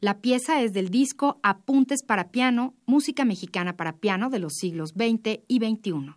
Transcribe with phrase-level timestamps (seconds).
[0.00, 4.90] La pieza es del disco Apuntes para piano, música mexicana para piano de los siglos
[4.90, 6.16] XX y XXI.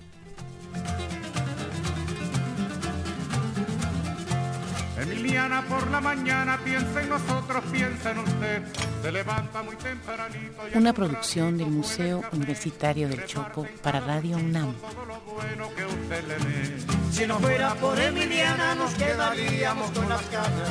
[5.31, 8.63] Emiliana por la mañana piensa en nosotros, piensa en usted.
[9.01, 10.67] Se levanta muy tempranito.
[10.73, 14.73] y Una producción del Museo Universitario del Chopo para Radio UNAM.
[14.75, 16.77] todo lo bueno que usted le dé.
[17.13, 20.69] Si no fuera por Emiliana nos quedaríamos con las ganas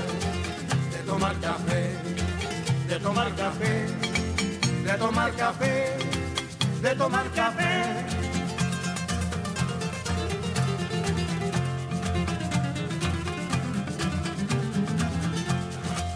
[0.92, 1.97] de tomar café,
[2.86, 3.86] de tomar café,
[4.84, 5.97] de tomar café,
[6.83, 8.20] de tomar café.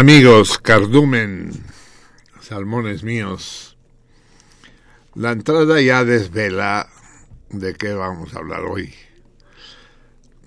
[0.00, 1.50] Amigos, cardumen,
[2.40, 3.76] salmones míos,
[5.14, 6.88] la entrada ya desvela
[7.50, 8.94] de qué vamos a hablar hoy.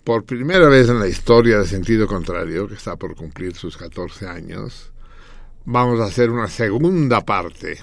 [0.04, 4.28] Por primera vez en la historia de sentido contrario, que está por cumplir sus 14
[4.28, 4.92] años,
[5.66, 7.78] vamos a hacer una segunda parte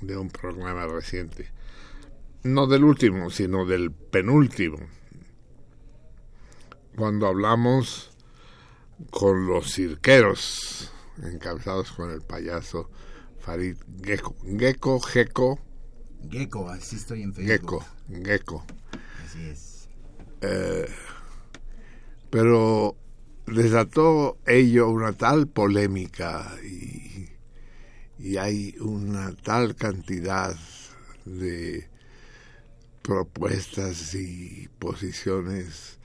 [0.00, 1.50] de un programa reciente.
[2.44, 4.78] No del último, sino del penúltimo.
[6.96, 8.10] Cuando hablamos
[9.10, 10.90] con los cirqueros,
[11.22, 12.90] encabezados con el payaso
[13.40, 14.36] Farid Gecko.
[14.58, 15.58] Gecko, Gecko.
[16.30, 17.52] Gecko, así estoy en Facebook.
[17.52, 17.84] Gecko,
[18.24, 18.64] Gecko.
[19.24, 19.88] Así es.
[20.40, 20.88] Eh,
[22.30, 22.96] pero
[23.46, 27.28] desató ello una tal polémica y,
[28.18, 30.56] y hay una tal cantidad
[31.24, 31.88] de
[33.02, 35.97] propuestas y posiciones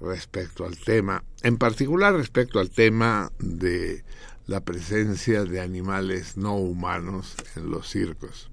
[0.00, 4.04] respecto al tema, en particular respecto al tema de
[4.46, 8.50] la presencia de animales no humanos en los circos.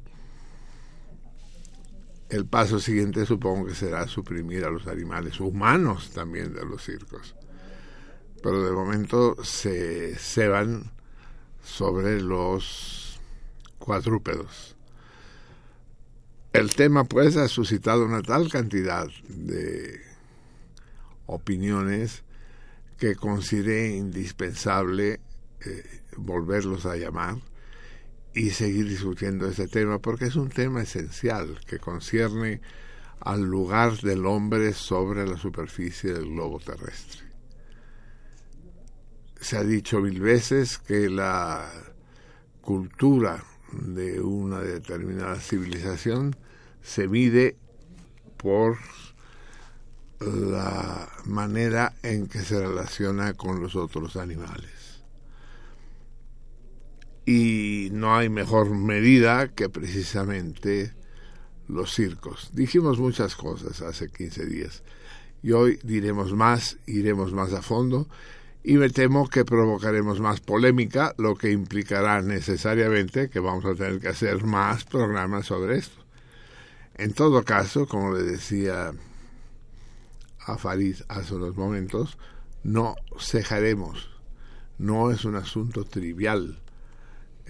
[2.29, 7.35] El paso siguiente supongo que será suprimir a los animales humanos también de los circos.
[8.41, 10.91] Pero de momento se ceban
[11.61, 13.19] sobre los
[13.79, 14.77] cuadrúpedos.
[16.53, 20.10] El tema pues ha suscitado una tal cantidad de
[21.31, 22.23] opiniones
[22.97, 25.19] que consideré indispensable
[25.65, 27.37] eh, volverlos a llamar
[28.33, 32.61] y seguir discutiendo este tema porque es un tema esencial que concierne
[33.19, 37.21] al lugar del hombre sobre la superficie del globo terrestre.
[39.39, 41.69] Se ha dicho mil veces que la
[42.61, 46.35] cultura de una determinada civilización
[46.81, 47.57] se mide
[48.37, 48.77] por
[50.21, 54.81] la manera en que se relaciona con los otros animales
[57.25, 60.93] y no hay mejor medida que precisamente
[61.67, 62.49] los circos.
[62.53, 64.83] Dijimos muchas cosas hace 15 días
[65.43, 68.07] y hoy diremos más, iremos más a fondo
[68.63, 73.99] y me temo que provocaremos más polémica, lo que implicará necesariamente que vamos a tener
[73.99, 76.03] que hacer más programas sobre esto.
[76.95, 78.91] En todo caso, como le decía
[80.45, 82.17] a Farid hace unos momentos,
[82.63, 84.09] no cejaremos.
[84.77, 86.61] No es un asunto trivial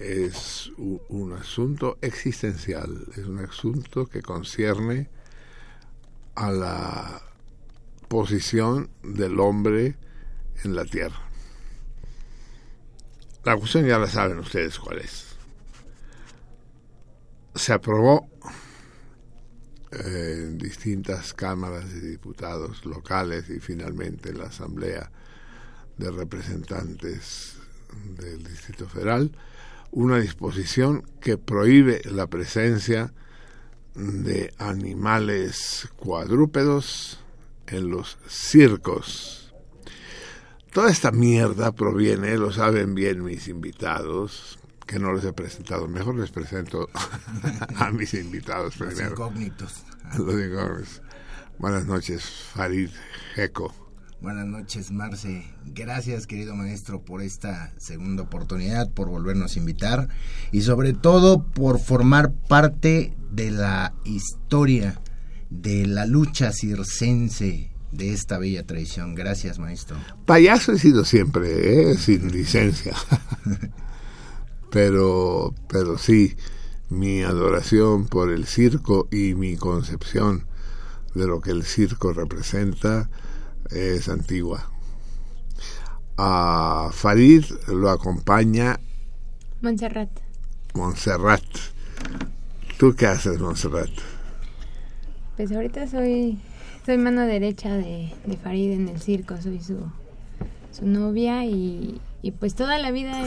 [0.02, 5.08] es un, asunto existencial, es un asunto que concierne
[6.34, 7.22] a la
[8.08, 9.96] posición del hombre
[10.64, 11.20] en la tierra.
[13.44, 15.36] La cuestión ya la saben ustedes cuál es.
[17.54, 18.28] Se aprobó
[19.92, 25.10] en distintas cámaras de diputados locales y finalmente en la Asamblea
[25.98, 27.56] de Representantes
[28.16, 29.30] del Distrito Federal
[29.90, 33.12] una disposición que prohíbe la presencia
[33.94, 37.20] de animales cuadrúpedos
[37.66, 39.54] en los circos.
[40.72, 45.88] Toda esta mierda proviene, lo saben bien mis invitados, que no les he presentado.
[45.88, 46.88] Mejor les presento
[47.76, 49.02] a mis invitados primero.
[49.02, 49.84] Los incógnitos.
[50.18, 51.02] Los incógnitos.
[51.58, 52.24] Buenas noches,
[52.54, 52.90] Farid
[53.34, 53.74] Jeco.
[54.20, 55.44] Buenas noches, Marce.
[55.64, 60.08] Gracias, querido maestro, por esta segunda oportunidad, por volvernos a invitar
[60.52, 65.00] y sobre todo por formar parte de la historia
[65.50, 69.14] de la lucha circense de esta bella tradición.
[69.14, 69.96] Gracias, maestro.
[70.24, 71.98] Payaso he sido siempre, ¿eh?
[71.98, 72.94] sin licencia.
[74.72, 76.34] pero, pero sí,
[76.88, 80.46] mi adoración por el circo y mi concepción
[81.14, 83.10] de lo que el circo representa
[83.70, 84.70] es antigua.
[86.16, 88.80] A Farid lo acompaña
[89.60, 90.10] Montserrat.
[90.74, 91.44] Montserrat.
[92.78, 93.90] ¿Tú qué haces, Montserrat?
[95.36, 96.40] Pues ahorita soy
[96.84, 99.78] soy mano derecha de, de Farid en el circo, soy su,
[100.72, 103.22] su novia y, y pues toda la vida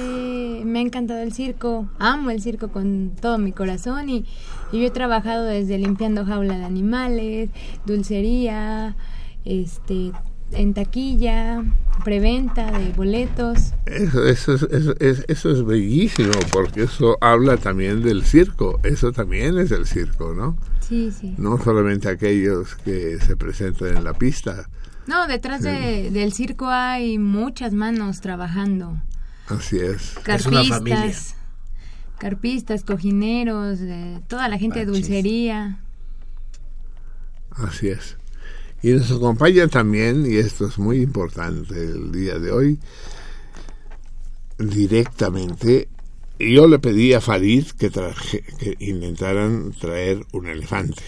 [0.63, 4.25] me ha encantado el circo, amo el circo con todo mi corazón y,
[4.71, 7.49] y yo he trabajado desde limpiando jaula de animales,
[7.85, 8.95] dulcería,
[9.43, 10.11] este
[10.51, 11.63] en taquilla,
[12.03, 13.73] preventa de boletos.
[13.85, 19.11] Eso, eso, es, eso, es, eso es bellísimo, porque eso habla también del circo, eso
[19.11, 20.57] también es el circo, ¿no?
[20.81, 21.33] Sí, sí.
[21.37, 24.69] No solamente aquellos que se presentan en la pista.
[25.07, 29.01] No, detrás de, del circo hay muchas manos trabajando.
[29.47, 30.15] Así es.
[30.24, 31.35] Carpistas,
[32.17, 35.79] carpistas, cojineros, de toda la gente de dulcería.
[37.51, 38.17] Así es.
[38.81, 42.79] Y nos acompaña también, y esto es muy importante el día de hoy,
[44.57, 45.89] directamente.
[46.38, 51.01] Y yo le pedí a Farid que, traje, que intentaran traer un elefante.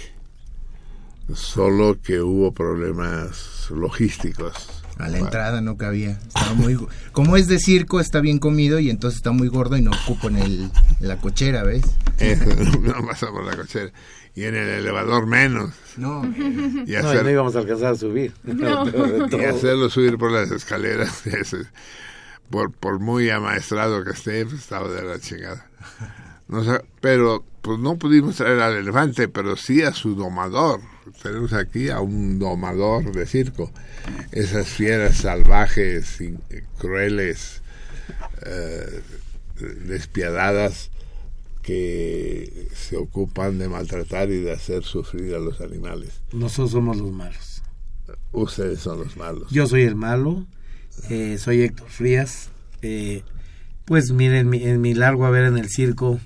[1.34, 4.53] Solo que hubo problemas logísticos.
[4.98, 6.17] A la entrada no cabía.
[6.27, 6.75] Estaba muy,
[7.12, 10.27] como es de circo, está bien comido y entonces está muy gordo y no ocupo
[10.29, 11.84] en, el, en la cochera, ¿ves?
[12.81, 13.91] no pasa por la cochera.
[14.34, 15.72] Y en el elevador menos.
[15.98, 18.34] No, Y, No, hacer- y no íbamos a alcanzar a subir.
[18.46, 21.25] y hacerlo subir por las escaleras.
[21.27, 21.65] ese-
[22.50, 25.67] por, por muy amaestrado que esté, pues, estaba de la chingada.
[26.48, 30.79] No sé, pero pues no pudimos traer al elefante, pero sí a su domador.
[31.22, 33.72] Tenemos aquí a un domador de circo.
[34.32, 36.38] Esas fieras salvajes, y
[36.78, 37.62] crueles,
[38.46, 39.02] eh,
[39.86, 40.92] despiadadas,
[41.62, 46.22] que se ocupan de maltratar y de hacer sufrir a los animales.
[46.32, 47.62] Nosotros somos los malos.
[48.32, 49.52] Ustedes son los malos.
[49.52, 50.46] Yo soy el malo,
[51.10, 52.50] eh, soy Héctor Frías.
[52.82, 53.24] eh,
[53.84, 56.20] pues miren, en mi, en mi largo haber en el circo,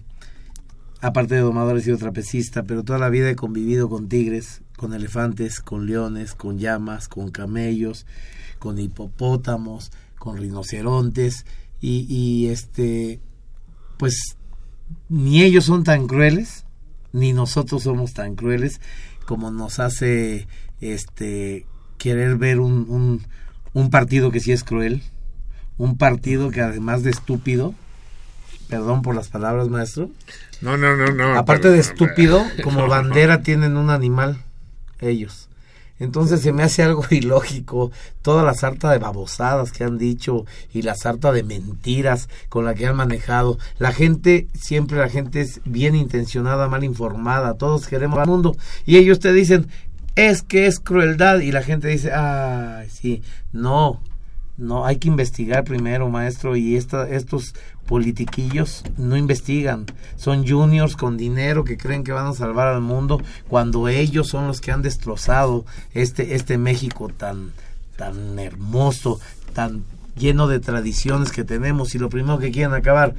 [1.00, 4.96] aparte de domador he sido trapecista, pero toda la vida he convivido con tigres, con
[4.96, 8.08] elefantes, con leones, con llamas, con camellos,
[8.58, 11.46] con hipopótamos, con rinocerontes
[11.80, 13.20] y, y este,
[14.00, 14.38] pues
[15.08, 16.66] ni ellos son tan crueles,
[17.14, 18.82] ni nosotros somos tan crueles
[19.28, 20.48] como nos hace
[20.80, 21.68] este
[22.00, 23.22] querer ver un, un,
[23.74, 25.04] un partido que sí es cruel,
[25.78, 27.76] un partido que además de estúpido,
[28.68, 30.10] perdón por las palabras maestro,
[30.60, 31.38] No, no, no, no.
[31.38, 34.44] aparte pero- de estúpido, como bandera tienen un animal,
[35.02, 35.50] ellos.
[36.00, 37.92] Entonces se me hace algo ilógico
[38.24, 42.74] toda la sarta de babosadas que han dicho y la sarta de mentiras con la
[42.74, 43.60] que han manejado.
[43.78, 48.98] La gente, siempre la gente es bien intencionada, mal informada, todos queremos al mundo y
[48.98, 49.68] ellos te dicen,
[50.16, 53.22] es que es crueldad y la gente dice, ay, sí,
[53.54, 54.02] no,
[54.58, 57.56] no, hay que investigar primero, maestro, y esta, estos
[57.92, 59.86] politiquillos no investigan.
[60.16, 64.48] Son juniors con dinero que creen que van a salvar al mundo cuando ellos son
[64.48, 67.52] los que han destrozado este, este México tan,
[67.98, 69.20] tan hermoso,
[69.54, 69.84] tan
[70.16, 73.14] lleno de tradiciones que tenemos y lo primero que quieren acabar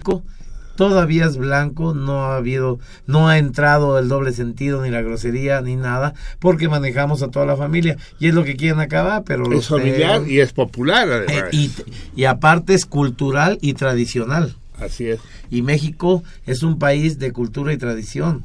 [0.75, 5.61] todavía es blanco, no ha habido, no ha entrado el doble sentido ni la grosería
[5.61, 9.52] ni nada, porque manejamos a toda la familia y es lo que quieren acabar, pero
[9.52, 11.52] Es familiar y es popular, eh, además.
[11.52, 11.71] y,
[12.17, 14.57] y aparte es cultural y tradicional.
[14.84, 15.20] Así es.
[15.50, 18.44] Y México es un país de cultura y tradición.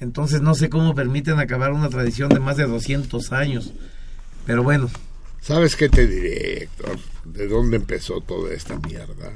[0.00, 3.72] Entonces no sé cómo permiten acabar una tradición de más de 200 años.
[4.46, 4.90] Pero bueno,
[5.40, 6.98] ¿Sabes qué te diré, Héctor?
[7.26, 9.30] ¿De dónde empezó toda esta mierda?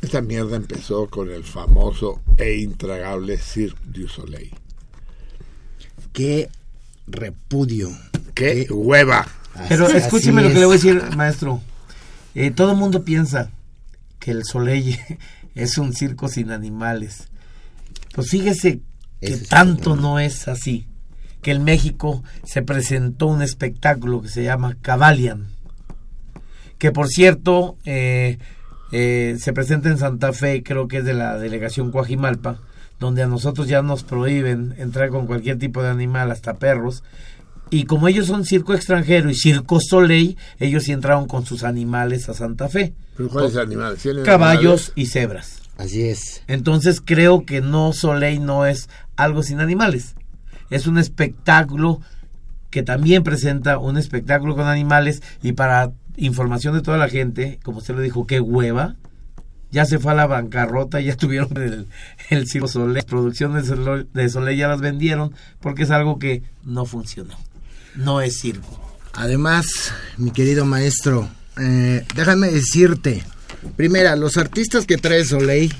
[0.00, 4.52] Esta mierda empezó con el famoso e intragable Cirque du Soleil.
[6.12, 6.48] qué
[7.06, 7.90] repudio.
[8.34, 9.26] ¡Qué hueva!
[9.68, 11.60] pero Así- escúcheme lo que le voy a decir, maestro.
[12.34, 13.50] Eh, todo el mundo piensa
[14.18, 14.98] que el Soleil
[15.54, 17.28] es un circo sin animales.
[18.14, 18.80] Pues fíjese
[19.20, 20.86] que Ese tanto no es así.
[21.42, 25.46] Que en México se presentó un espectáculo que se llama Cavalian.
[26.78, 28.38] Que por cierto, eh,
[28.92, 32.60] eh, se presenta en Santa Fe, creo que es de la delegación Coajimalpa,
[32.98, 37.02] donde a nosotros ya nos prohíben entrar con cualquier tipo de animal, hasta perros.
[37.70, 42.28] Y como ellos son circo extranjero y circo Soleil, ellos sí entraron con sus animales
[42.28, 42.94] a Santa Fe.
[43.16, 44.00] ¿Pero ¿Cuáles animales?
[44.00, 45.62] ¿Tienen Caballos y cebras.
[45.76, 46.42] Así es.
[46.46, 50.14] Entonces creo que no Soleil no es algo sin animales.
[50.70, 52.00] Es un espectáculo
[52.70, 57.78] que también presenta un espectáculo con animales y para información de toda la gente, como
[57.78, 58.96] usted lo dijo, qué hueva.
[59.72, 61.86] Ya se fue a la bancarrota, ya tuvieron el,
[62.30, 62.94] el Circo Soleil.
[62.94, 67.34] Las producciones de Soleil ya las vendieron porque es algo que no funcionó.
[67.96, 68.80] No es circo.
[69.14, 73.22] Además, mi querido maestro, eh, déjame decirte,
[73.76, 75.74] primera, los artistas que trae Soleil,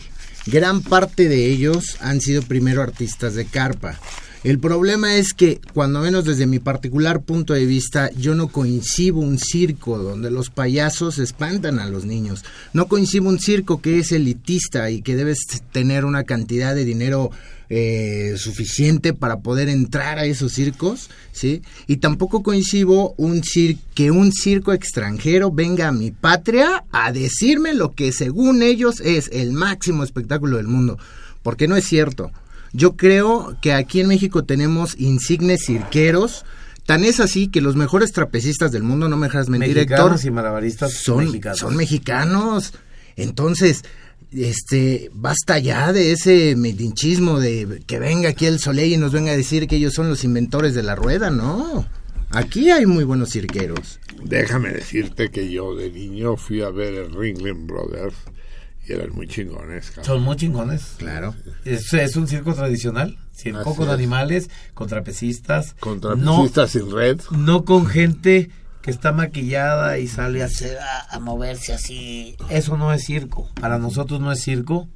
[0.47, 3.99] gran parte de ellos han sido primero artistas de carpa.
[4.47, 9.17] El problema es que, cuando menos desde mi particular punto de vista, yo no coincido
[9.17, 12.45] un circo donde los payasos espantan a los niños.
[12.73, 15.41] No coincido un circo que es elitista y que debes
[15.73, 17.33] tener una cantidad de dinero
[17.69, 21.63] eh, suficiente para poder entrar a esos circos, ¿sí?
[21.87, 27.75] Y tampoco coincido un cir que un circo extranjero venga a mi patria a decirme
[27.75, 30.99] lo que según ellos es el máximo espectáculo del mundo,
[31.43, 32.31] porque no es cierto.
[32.73, 36.45] Yo creo que aquí en México tenemos insignes cirqueros,
[36.85, 40.31] tan es así que los mejores trapecistas del mundo, no me dejas mentir, Héctor, y
[40.31, 41.59] malabaristas son mexicanos.
[41.59, 42.75] son mexicanos.
[43.17, 43.83] Entonces,
[44.33, 49.33] este, basta ya de ese medinchismo de que venga aquí el Soleil y nos venga
[49.33, 51.87] a decir que ellos son los inventores de la rueda, no.
[52.31, 54.01] Aquí hay muy buenos cirqueros.
[54.25, 58.17] Déjame decirte que yo de niño fui a ver el Ringling Brothers
[58.89, 59.87] Y eran muy chingones.
[59.91, 60.05] cabrón.
[60.05, 60.83] Son muy chingones.
[60.99, 61.35] Claro.
[61.65, 63.17] Es, es un circo tradicional.
[63.33, 63.95] Circo Así con es.
[63.95, 65.75] animales, con trapecistas.
[65.79, 67.21] Con No, trapecistas sin red.
[67.31, 68.51] no con gente
[68.87, 72.37] que está maquillada y sale a, hacer- a, a moverse así.
[72.49, 73.51] Eso no es circo.
[73.61, 74.89] Para nosotros no es circo.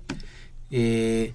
[0.71, 1.35] Eh,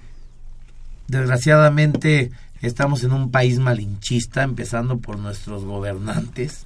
[1.09, 2.31] desgraciadamente
[2.61, 6.65] estamos en un país malinchista, empezando por nuestros gobernantes,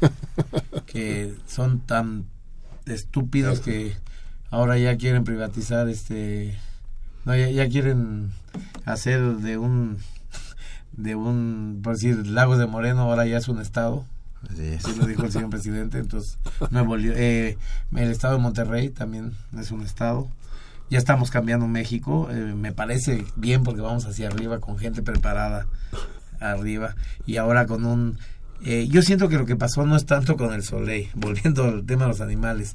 [0.86, 2.26] que son tan
[2.86, 3.96] estúpidos que
[4.50, 6.58] ahora ya quieren privatizar este
[7.24, 8.32] no ya, ya quieren
[8.84, 9.98] hacer de un
[10.92, 14.04] de un por decir Lagos de Moreno ahora ya es un estado
[14.50, 16.38] Así lo dijo el señor presidente entonces
[16.70, 17.56] Nuevo León- eh,
[17.94, 20.28] el estado de Monterrey también es un estado.
[20.90, 25.66] Ya estamos cambiando México eh, me parece bien porque vamos hacia arriba con gente preparada
[26.40, 26.96] arriba.
[27.24, 28.18] Y ahora con un
[28.64, 31.84] eh, yo siento que lo que pasó no es tanto con el Soleil volviendo al
[31.84, 32.74] tema de los animales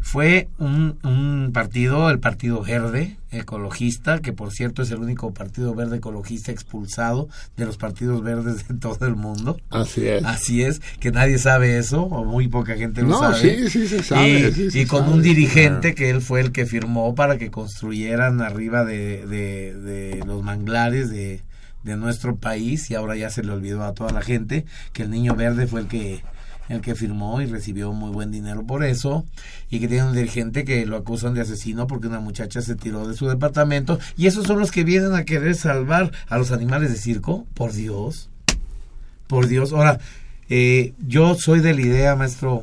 [0.00, 5.74] fue un, un partido, el Partido Verde Ecologista, que por cierto es el único partido
[5.74, 9.58] verde ecologista expulsado de los partidos verdes de todo el mundo.
[9.70, 10.24] Así es.
[10.24, 13.68] Así es, que nadie sabe eso, o muy poca gente lo No, sabe.
[13.68, 15.96] sí, sí se sabe, Y, sí se y con sabe, un dirigente claro.
[15.96, 21.10] que él fue el que firmó para que construyeran arriba de, de- de los manglares
[21.10, 21.42] de,
[21.88, 25.10] de nuestro país, y ahora ya se le olvidó a toda la gente que el
[25.10, 26.22] niño verde fue el que
[26.68, 29.24] el que firmó y recibió muy buen dinero por eso
[29.70, 33.08] y que tiene un dirigente que lo acusan de asesino porque una muchacha se tiró
[33.08, 36.90] de su departamento y esos son los que vienen a querer salvar a los animales
[36.90, 38.28] de circo por Dios
[39.26, 39.72] por Dios.
[39.72, 39.98] Ahora
[40.48, 42.62] eh, yo soy de la idea maestro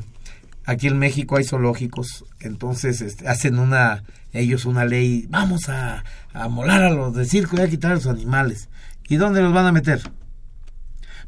[0.65, 6.47] aquí en México hay zoológicos entonces este, hacen una ellos una ley vamos a, a
[6.47, 8.69] molar a los de circo y a quitar a los animales
[9.07, 10.01] y dónde los van a meter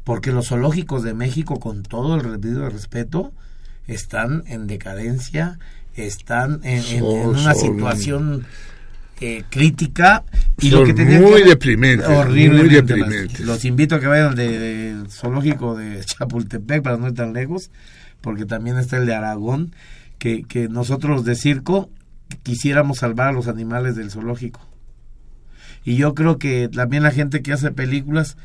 [0.04, 3.32] porque los zoológicos de México, con todo el debido respeto,
[3.86, 5.58] están en decadencia,
[5.94, 8.46] están en, en- en Son- una son- situación
[9.20, 10.24] eh, crítica
[10.60, 11.44] y Son lo que tenían muy que-
[12.08, 12.96] muy maestro.
[12.96, 13.40] deprimentes.
[13.40, 17.70] Los invito a que vayan al de- zoológico de Chapultepec para no ir tan lejos,
[18.20, 19.74] porque también está el de Aragón,
[20.18, 21.90] que, que nosotros los de circo
[22.44, 24.60] quisiéramos salvar a los animales del zoológico.
[25.88, 28.36] Y yo creo que también la gente que hace películas,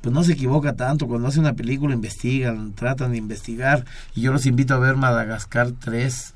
[0.00, 1.06] pues no se equivoca tanto.
[1.06, 3.84] Cuando hace una película investigan, tratan de investigar.
[4.14, 6.32] Y yo los invito a ver Madagascar 3,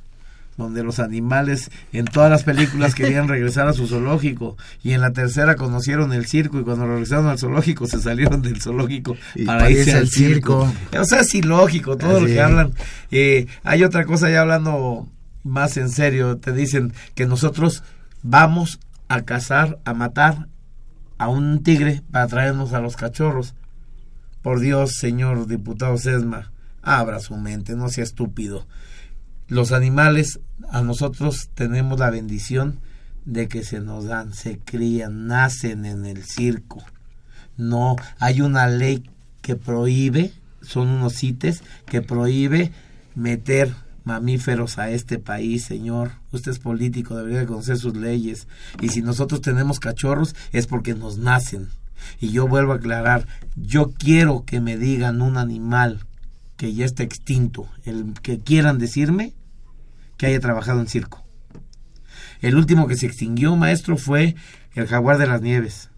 [0.58, 4.58] donde los animales en todas las películas querían regresar a su zoológico.
[4.82, 8.60] Y en la tercera conocieron el circo y cuando regresaron al zoológico se salieron del
[8.60, 10.66] zoológico Y para irse al circo.
[10.66, 11.00] circo.
[11.00, 12.74] O sea, es ilógico todo lo que hablan.
[13.10, 15.08] Eh, hay otra cosa ya hablando
[15.44, 16.36] más en serio.
[16.36, 17.82] Te dicen que nosotros
[18.22, 18.78] vamos
[19.12, 20.48] a cazar, a matar
[21.18, 23.54] a un tigre para traernos a los cachorros.
[24.40, 28.66] Por Dios, señor diputado Sesma, abra su mente, no sea estúpido.
[29.48, 32.80] Los animales, a nosotros tenemos la bendición
[33.26, 36.82] de que se nos dan, se crían, nacen en el circo.
[37.58, 39.10] No, hay una ley
[39.42, 42.72] que prohíbe, son unos CITES, que prohíbe
[43.14, 46.12] meter mamíferos a este país, señor.
[46.32, 48.48] Usted es político, debería de conocer sus leyes.
[48.80, 51.68] Y si nosotros tenemos cachorros es porque nos nacen.
[52.20, 56.00] Y yo vuelvo a aclarar, yo quiero que me digan un animal
[56.56, 59.32] que ya está extinto, el que quieran decirme
[60.16, 61.24] que haya trabajado en circo.
[62.40, 64.34] El último que se extinguió, maestro, fue
[64.74, 65.90] el jaguar de las nieves.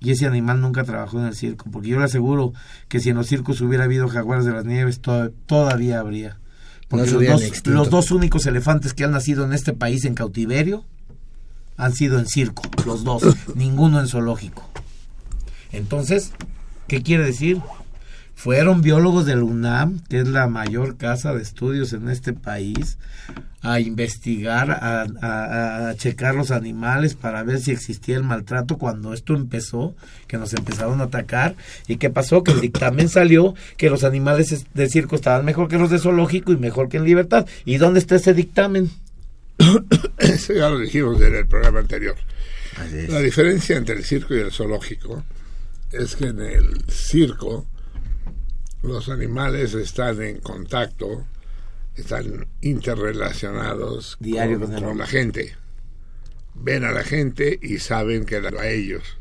[0.00, 2.52] Y ese animal nunca trabajó en el circo, porque yo le aseguro
[2.88, 6.38] que si en los circos hubiera habido jaguares de las nieves, to- todavía habría.
[6.88, 10.84] Porque los, dos, los dos únicos elefantes que han nacido en este país en cautiverio
[11.76, 13.22] han sido en circo, los dos,
[13.54, 14.68] ninguno en zoológico.
[15.70, 16.32] Entonces,
[16.88, 17.60] ¿qué quiere decir?
[18.38, 22.96] Fueron biólogos del UNAM, que es la mayor casa de estudios en este país,
[23.62, 29.12] a investigar, a, a- a checar los animales para ver si existía el maltrato cuando
[29.12, 29.96] esto empezó,
[30.28, 31.56] que nos empezaron a atacar.
[31.88, 32.44] ¿Y qué pasó?
[32.44, 35.98] Que el dictamen salió que los animales es- de circo estaban mejor que los de
[35.98, 37.44] zoológico y mejor que en libertad.
[37.64, 38.88] ¿Y dónde está ese dictamen?
[40.18, 42.14] Eso ya lo dijimos en el programa anterior.
[43.08, 45.24] La diferencia entre el circo y el zoológico
[45.90, 47.66] es que en el circo
[48.82, 51.26] los animales están en contacto,
[51.94, 55.56] están interrelacionados Diario con, la gente.
[56.54, 59.18] Ven a la gente y saben que a ellos.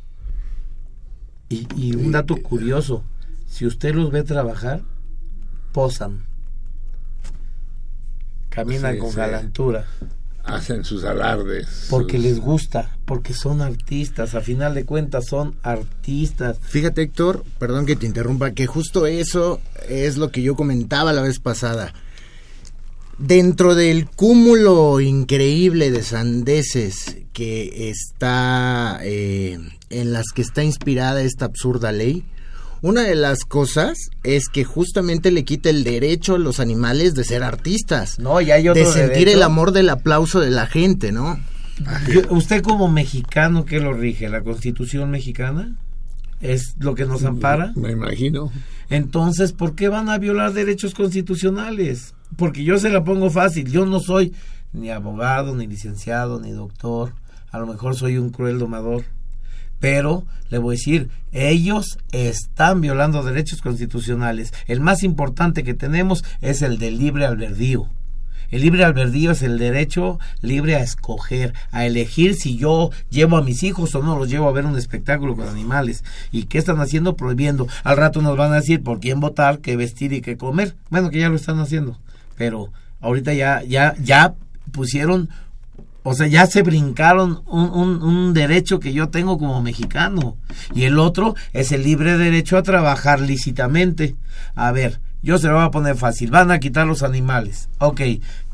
[1.50, 3.04] Y, y un dato curioso,
[3.48, 4.82] si usted los ve trabajar,
[5.72, 6.26] posan.
[8.50, 9.17] Caminan Sí, con sí.
[9.17, 9.86] galantura.
[10.48, 11.88] Hacen sus alardes.
[11.90, 16.58] Porque sus- les gusta, porque son artistas, a final de cuentas son artistas.
[16.62, 21.22] Fíjate, Héctor, perdón que te interrumpa, que justo eso es lo que yo comentaba la
[21.22, 21.94] vez pasada.
[23.18, 29.58] Dentro del cúmulo increíble de sandeces que está eh,
[29.90, 32.26] en las que está inspirada esta absurda ley,
[32.82, 37.24] una de las cosas es que justamente le quita el derecho a los animales de
[37.24, 38.20] ser artistas.
[38.20, 39.38] No, y hay otro de sentir derecho.
[39.38, 41.40] el amor del aplauso de la gente, ¿no?
[42.08, 44.30] Yo- usted como mexicano, ¿qué lo rige?
[44.30, 45.78] ¿La constitución mexicana?
[46.42, 47.72] ¿Es lo que nos ampara?
[47.76, 48.52] Me imagino.
[48.90, 52.13] Entonces, ¿por qué van a violar derechos constitucionales?
[52.36, 53.72] Porque yo se la pongo fácil.
[53.72, 54.34] Yo no soy
[54.74, 57.13] ni abogado, ni licenciado, ni doctor.
[57.52, 59.04] A lo mejor soy un cruel domador.
[59.80, 64.54] Pero le voy a decir, ellos están violando derechos constitucionales.
[64.68, 67.90] El más importante que tenemos es el del libre albedrío.
[68.50, 73.44] El libre albedrío es el derecho libre a escoger, a elegir si yo llevo a
[73.44, 76.04] mis hijos o no los llevo a ver un espectáculo con animales.
[76.32, 77.18] ¿Y qué están haciendo?
[77.18, 77.68] Prohibiendo.
[77.84, 80.76] Al rato nos van a decir por quién votar, qué vestir y qué comer.
[80.90, 82.00] Bueno, que ya lo están haciendo.
[82.38, 84.36] Pero ahorita ya, ya, ya
[84.72, 85.30] pusieron,
[86.10, 90.38] o sea, ya se brincaron un, un, un derecho que yo tengo como mexicano.
[90.74, 94.15] Y el otro es el libre derecho a trabajar lícitamente.
[94.56, 96.32] A ver, yo se lo voy a poner fácil.
[96.32, 97.68] Van a quitar los animales.
[97.80, 98.00] Ok,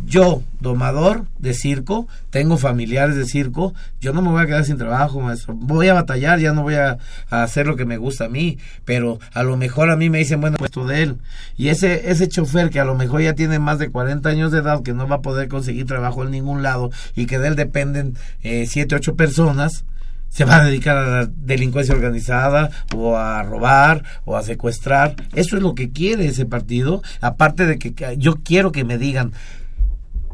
[0.04, 4.80] yo, domador de circo, tengo familiares de circo, yo no me voy a quedar sin
[4.80, 5.54] trabajo, maestro.
[5.54, 6.98] Voy a batallar, ya no voy a,
[7.30, 10.42] hacer lo que me gusta a mí, pero a lo mejor a mí me dicen,
[10.42, 11.18] bueno, puesto de él.
[11.58, 14.58] Y ese, ese chofer que a lo mejor ya tiene más de 40 años de
[14.58, 17.56] edad, que no va a poder conseguir trabajo en ningún lado y que de él
[17.56, 19.86] dependen eh, siete, ocho personas,
[20.34, 25.16] se va a dedicar a la delincuencia organizada o a robar o a secuestrar.
[25.34, 27.04] Eso es lo que quiere ese partido.
[27.22, 29.32] Aparte de que yo quiero que me digan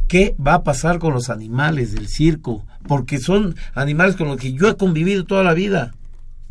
[0.07, 4.53] qué va a pasar con los animales del circo, porque son animales con los que
[4.53, 5.93] yo he convivido toda la vida.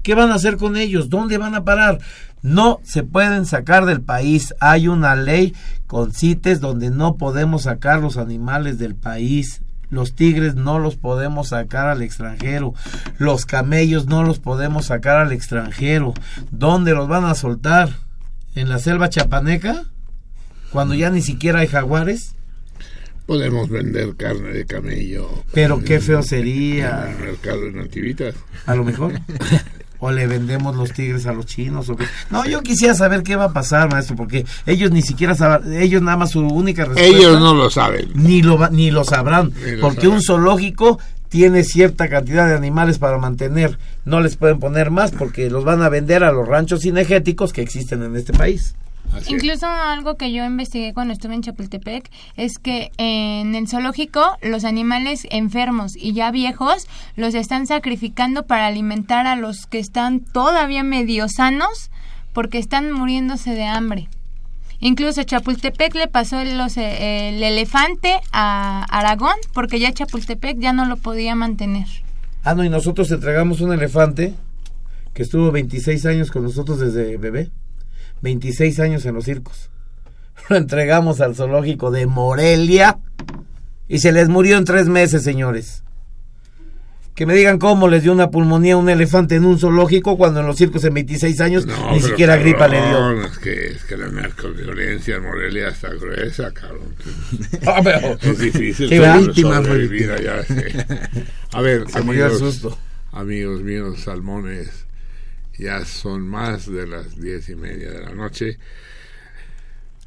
[0.02, 1.08] ¿Qué van a hacer con ellos?
[1.08, 2.00] ¿Dónde van a parar?
[2.42, 4.54] No se pueden sacar del país.
[4.60, 5.54] Hay una ley
[5.86, 9.62] con CITES donde no podemos sacar los animales del país.
[9.90, 12.74] Los tigres no los podemos sacar al extranjero.
[13.18, 16.14] Los camellos no los podemos sacar al extranjero.
[16.50, 17.90] ¿Dónde los van a soltar?
[18.54, 19.84] ¿En la selva chapaneca?
[20.70, 22.34] Cuando ya ni siquiera hay jaguares.
[23.26, 25.44] Podemos vender carne de camello.
[25.52, 27.10] Pero qué feo En sería.
[27.10, 28.34] el mercado de nativitas.
[28.66, 29.12] A lo mejor.
[30.00, 32.04] O le vendemos los tigres a los chinos o qué.
[32.30, 36.02] No, yo quisiera saber qué va a pasar, maestro, porque ellos ni siquiera saben, ellos
[36.02, 37.16] nada más su única respuesta.
[37.16, 38.10] Ellos no lo saben.
[38.14, 40.12] Ni lo, va- ni lo sabrán, Ni lo porque saben.
[40.16, 43.76] un zoológico tiene cierta cantidad de animales para mantener.
[44.04, 47.60] No les pueden poner más porque los van a vender a los ranchos cinegéticos que
[47.62, 48.76] existen en este país.
[49.12, 49.30] Así es.
[49.30, 54.64] Incluso algo que yo investigué cuando estuve en Chapultepec es que en el zoológico los
[54.64, 60.82] animales enfermos y ya viejos los están sacrificando para alimentar a los que están todavía
[60.82, 61.90] medio sanos
[62.32, 64.08] porque están muriéndose de hambre.
[64.80, 70.86] Incluso Chapultepec le pasó los, eh, el elefante a Aragón porque ya Chapultepec ya no
[70.86, 71.86] lo podía mantener.
[72.44, 74.34] Ah, no, y nosotros entregamos un elefante
[75.14, 77.50] que estuvo 26 años con nosotros desde bebé.
[78.22, 79.70] 26 años en los circos.
[80.48, 82.98] Lo entregamos al zoológico de Morelia
[83.88, 85.82] y se les murió en tres meses, señores.
[87.14, 90.38] Que me digan cómo les dio una pulmonía a un elefante en un zoológico cuando
[90.38, 93.26] en los circos en 26 años No, ni siquiera gripa le cabrón, dio.
[93.26, 96.94] Es que, es que la narcoviolencia en Morelia está gruesa, cabrón.
[97.66, 100.54] Ah, pero- Es difícil sobre- Víctima, allá, sí.
[101.54, 102.78] A ver, Se murió de amigos, susto.
[103.10, 104.86] amigos míos, salmones,
[105.58, 108.58] ya son más de las diez y media de la noche.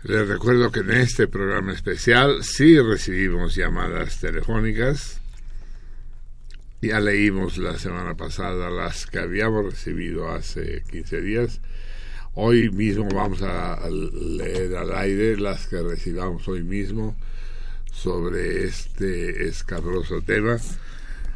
[0.04, 5.20] Les recuerdo que en este programa especial sí recibimos llamadas telefónicas.
[6.82, 11.62] Ya leímos la semana pasada las que habíamos recibido hace 15 días.
[12.34, 17.16] Hoy mismo vamos a leer al aire las que recibamos hoy mismo
[17.92, 20.58] sobre este escabroso tema.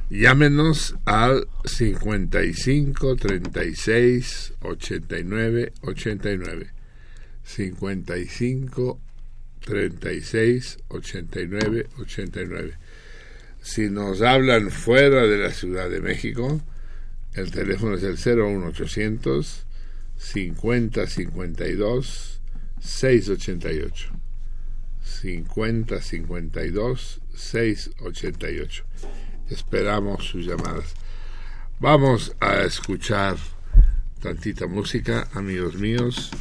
[0.09, 6.69] Llámenos al 55 36 89 89.
[7.43, 8.99] 55
[9.61, 12.73] 36 89 89.
[13.61, 16.61] Si nos hablan fuera de la Ciudad de México,
[17.33, 19.65] el teléfono es el 01800
[20.17, 22.41] 50 52
[22.79, 24.11] 688.
[25.03, 28.85] 50 52 688.
[29.49, 30.93] Esperamos sus llamadas.
[31.79, 33.37] Vamos a escuchar
[34.21, 36.31] tantita música, amigos míos,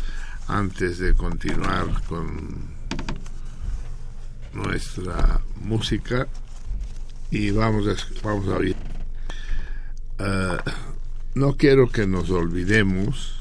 [0.49, 2.75] antes de continuar con
[4.53, 6.29] nuestra música
[7.31, 8.77] y vamos a, vamos a oír.
[10.19, 10.59] Eh,
[11.35, 13.41] no quiero que nos olvidemos,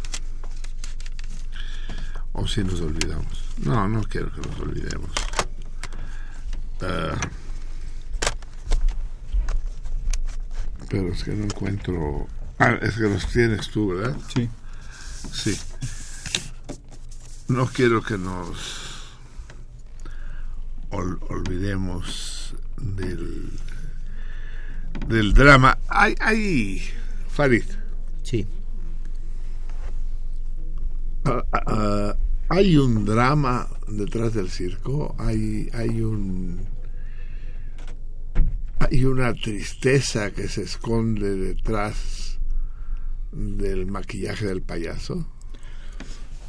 [2.34, 5.12] o si nos olvidamos, no, no quiero que nos olvidemos
[6.86, 7.16] Ah,
[10.94, 12.28] pero es que no encuentro.
[12.60, 14.16] Ah, es que los tienes tú, ¿verdad?
[14.32, 14.48] Sí.
[15.32, 15.58] Sí.
[17.48, 19.08] No quiero que nos
[20.92, 23.50] ol- olvidemos del
[25.08, 25.80] del drama.
[25.88, 26.84] Hay, hay
[27.28, 27.64] Farid.
[28.22, 28.46] Sí.
[31.26, 32.16] Ah, ah, ah,
[32.50, 36.68] hay un drama detrás del circo, hay, hay un
[38.92, 42.40] hay una tristeza que se esconde detrás
[43.32, 45.28] del maquillaje del payaso.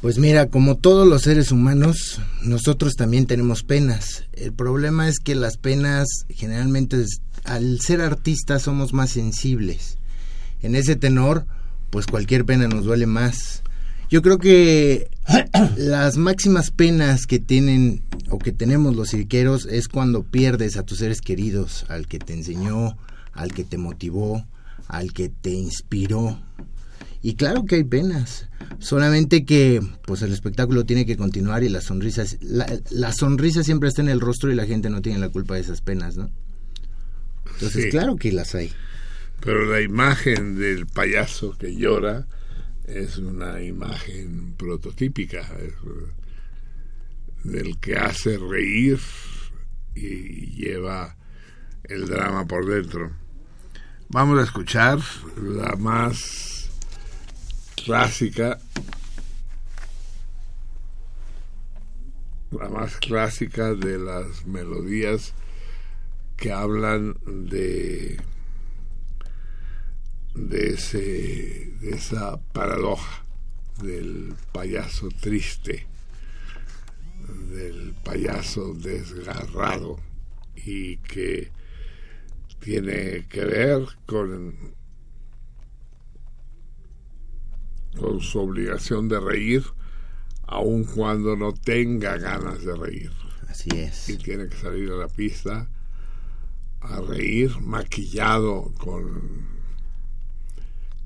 [0.01, 4.25] Pues mira, como todos los seres humanos, nosotros también tenemos penas.
[4.33, 7.05] El problema es que las penas generalmente,
[7.43, 9.97] al ser artistas, somos más sensibles.
[10.61, 11.47] En ese tenor,
[11.89, 13.63] pues cualquier pena nos duele más.
[14.09, 15.09] Yo creo que
[15.77, 20.99] las máximas penas que tienen o que tenemos los cirqueros es cuando pierdes a tus
[20.99, 22.97] seres queridos, al que te enseñó,
[23.33, 24.45] al que te motivó,
[24.87, 26.39] al que te inspiró.
[27.21, 31.81] Y claro que hay penas, solamente que pues el espectáculo tiene que continuar y la
[31.81, 35.29] sonrisa, la, la sonrisa siempre está en el rostro y la gente no tiene la
[35.29, 36.29] culpa de esas penas, ¿no?
[37.53, 37.89] Entonces Sí.
[37.89, 38.71] claro que las hay.
[39.39, 42.27] Pero la imagen del payaso que llora
[42.87, 45.73] es una imagen prototípica, eh,
[47.43, 48.99] del que hace reír
[49.93, 51.15] y lleva
[51.83, 53.11] el drama por dentro.
[54.09, 54.99] Vamos a escuchar
[55.41, 56.69] la más
[57.75, 58.59] clásica,
[62.51, 65.33] la más clásica de las melodías
[66.37, 68.19] que hablan de
[70.35, 73.25] de ese de esa paradoja
[73.81, 75.87] del payaso triste
[77.51, 79.97] del payaso desgarrado
[80.55, 81.51] y que
[82.59, 84.73] tiene que ver con
[87.97, 89.63] con su obligación de reír
[90.47, 93.11] aun cuando no tenga ganas de reír
[93.47, 94.09] Así es.
[94.09, 95.69] y tiene que salir a la pista
[96.81, 99.54] a reír maquillado con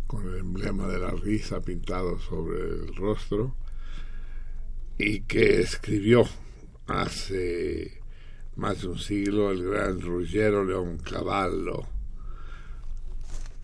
[0.09, 3.53] con el emblema de la risa pintado sobre el rostro
[4.97, 6.27] y que escribió
[6.87, 8.01] hace
[8.55, 11.85] más de un siglo el gran Ruggiero Leoncavallo.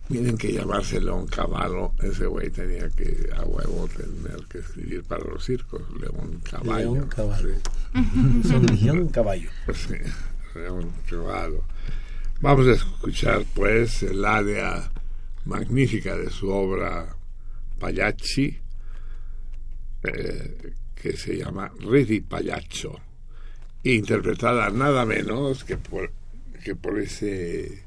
[0.08, 5.44] Miren que llamarse Leoncavallo, ese güey tenía que a huevo tener que escribir para los
[5.44, 6.94] circos, Leoncavallo.
[6.94, 7.48] León Caballo.
[7.56, 8.48] Sí.
[8.48, 9.50] Son León Caballo.
[9.74, 9.96] Sí,
[10.54, 11.64] León Caballo.
[12.40, 14.92] Vamos a escuchar pues el área
[15.46, 17.16] magnífica de su obra
[17.78, 18.58] Pagliacci,
[20.02, 23.00] eh, que se llama Ridi Pagliaccio,
[23.84, 26.10] interpretada nada menos que por,
[26.64, 27.84] que por ese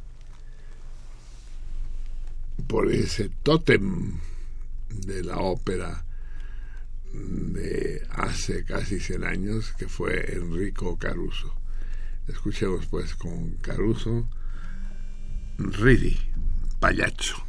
[2.67, 4.19] por ese tótem
[4.89, 6.06] de la ópera
[7.13, 11.54] de hace casi 100 años que fue Enrico Caruso.
[12.28, 14.30] Escuchemos pues con Caruso
[15.58, 16.17] Ridi
[16.80, 17.49] Pagliaccio.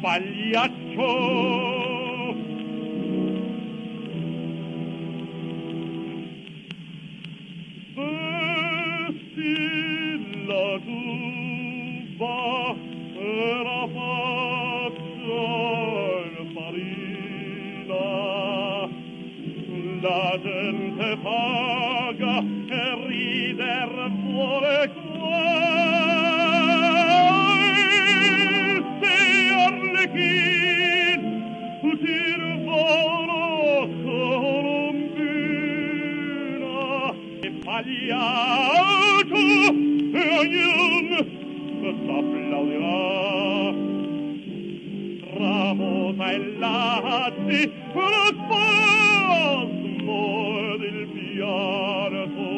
[0.00, 1.56] pagliaccio
[9.08, 12.38] vesti la tuba
[13.20, 15.42] era fatta
[16.24, 18.06] in farina.
[20.00, 21.67] La gente paga
[38.38, 39.42] alto,
[40.14, 41.08] Herrn,
[41.80, 43.02] best applaudirà.
[45.38, 47.60] Ramos ailati,
[48.38, 50.22] spasmo
[50.78, 52.48] del pianto,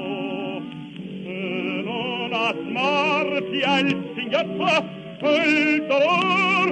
[1.25, 1.37] e
[1.85, 6.69] non asmarti al signato, il dolor,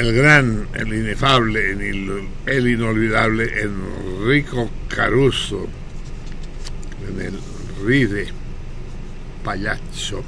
[0.00, 1.72] el gran, el inefable,
[2.46, 5.66] el inolvidable Enrico Caruso
[7.06, 7.38] en el
[7.84, 8.28] Ride
[9.44, 10.22] Pagliaccio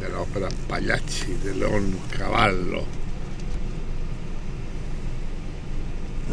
[0.00, 2.82] de la ópera Pagliacci de León Cavallo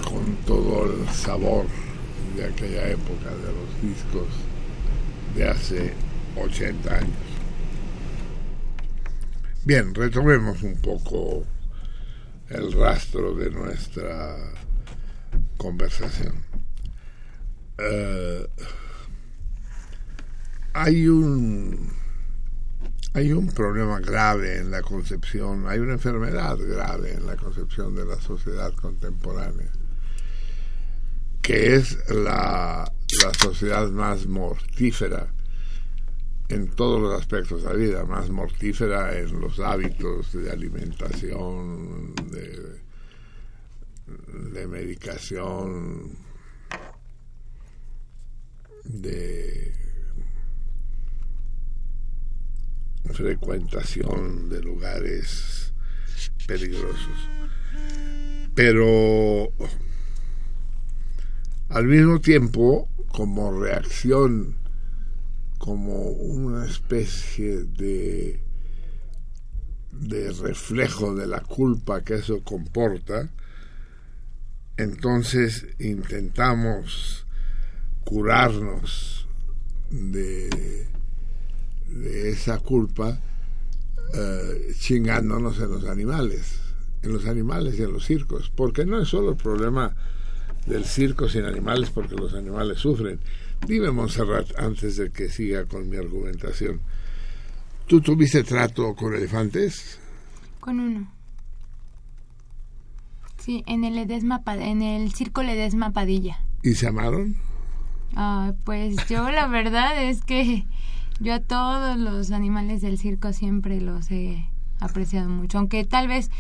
[0.04, 1.68] con todo el sabor
[2.36, 4.28] de aquella época de los discos
[5.36, 5.94] de hace
[6.38, 7.10] 80 años.
[9.64, 11.46] Bien, retomemos un poco
[12.74, 14.38] rastro de nuestra
[15.58, 16.34] conversación.
[17.78, 18.48] Eh,
[20.74, 21.92] hay un
[23.16, 28.06] hay un problema grave en la concepción, hay una enfermedad grave en la concepción de
[28.06, 29.70] la sociedad contemporánea,
[31.44, 32.92] que es la,
[33.24, 35.28] la sociedad más mortífera
[36.50, 42.63] en todos los aspectos de la vida, más mortífera en los hábitos de alimentación, de,
[48.84, 49.74] de
[53.06, 55.74] frecuentación de lugares
[56.48, 57.30] peligrosos.
[58.56, 59.52] Pero
[61.70, 64.56] al mismo tiempo, como reacción
[65.58, 68.40] como una especie de,
[69.92, 73.30] de reflejo de la culpa que eso comporta,
[74.78, 77.26] entonces intentamos
[78.04, 79.28] curarnos
[79.90, 80.88] de,
[82.26, 83.20] esa culpa
[84.14, 86.60] eh, chingándonos en los animales,
[87.04, 89.96] en los animales y en los circos, porque no es solo el problema
[90.66, 93.20] del circo sin animales, porque los animales sufren,
[93.66, 96.82] Dime, Montserrat, antes de que siga con mi argumentación.
[97.88, 100.00] ¿Tú tuviste trato con elefantes?
[100.60, 101.14] Con uno.
[103.44, 106.40] Sí, en el Edesma, en el circo Ledesma Padilla.
[106.62, 107.36] ¿Y se amaron?
[108.16, 110.66] Ah, pues yo la verdad es que
[111.20, 114.46] yo a todos los animales del circo siempre los he
[114.80, 116.32] apreciado mucho, aunque tal vez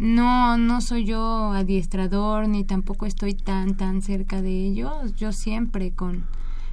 [0.00, 5.92] no no soy yo adiestrador ni tampoco estoy tan tan cerca de ellos, yo siempre
[5.92, 6.26] con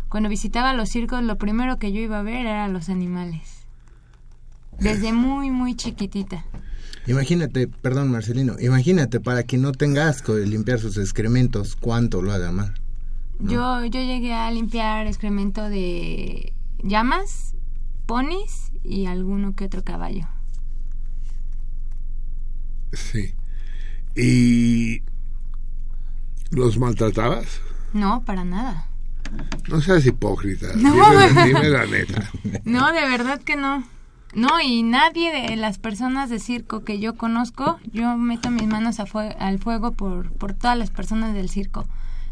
[0.10, 3.68] cuando visitaba los circos, lo primero que yo iba a ver eran los animales.
[4.80, 6.46] Desde muy, muy chiquitita.
[7.08, 12.34] Imagínate, perdón Marcelino, imagínate para que no tenga asco de limpiar sus excrementos, cuánto lo
[12.34, 12.74] ha de amar.
[13.40, 16.54] Yo, yo llegué a limpiar excremento de
[16.84, 17.54] llamas,
[18.06, 20.28] ponis y alguno que otro caballo.
[22.94, 23.34] Sí.
[24.16, 25.04] ¿Y
[26.52, 27.62] los maltratabas?
[27.94, 28.88] No, para nada.
[29.70, 30.68] No seas hipócrita.
[30.76, 30.94] No.
[31.46, 32.30] Dime, la neta.
[32.64, 33.88] No, de verdad que no.
[34.38, 39.00] No, y nadie de las personas de circo que yo conozco, yo meto mis manos
[39.00, 41.88] al fuego por, por todas las personas del circo.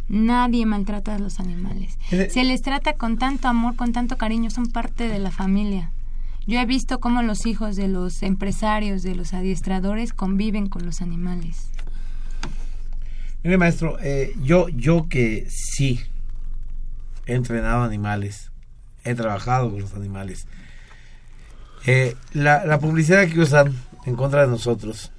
[0.08, 1.98] Nadie maltrata a los animales.
[2.12, 5.90] Eh, Se les trata con tanto amor, con tanto cariño, son parte de la familia.
[6.46, 11.02] Yo he visto cómo los hijos de los empresarios, de los adiestradores, conviven con los
[11.02, 11.72] animales.
[13.44, 16.02] Mire, maestro, eh, yo, yo que sí
[17.26, 18.52] he entrenado animales
[19.04, 20.46] he trabajado con los animales.
[21.88, 23.74] Eh, la, la publicidad que usan
[24.06, 25.12] en contra de nosotros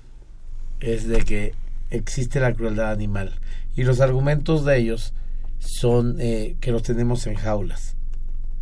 [0.81, 1.55] es de que
[1.91, 3.39] existe la crueldad animal
[3.77, 5.13] y los argumentos de ellos
[5.59, 7.95] son eh, que los tenemos en jaulas.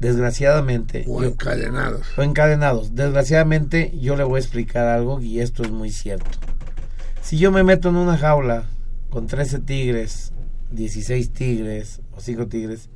[0.00, 1.04] Desgraciadamente.
[1.08, 2.06] O yo- encadenados.
[2.18, 2.94] o encadenados.
[2.94, 6.30] Desgraciadamente, yo le voy a explicar algo y esto es muy cierto.
[7.22, 8.64] Si yo me meto en una jaula
[9.08, 10.32] con 13 tigres,
[10.72, 12.90] 16 tigres o 5 tigres,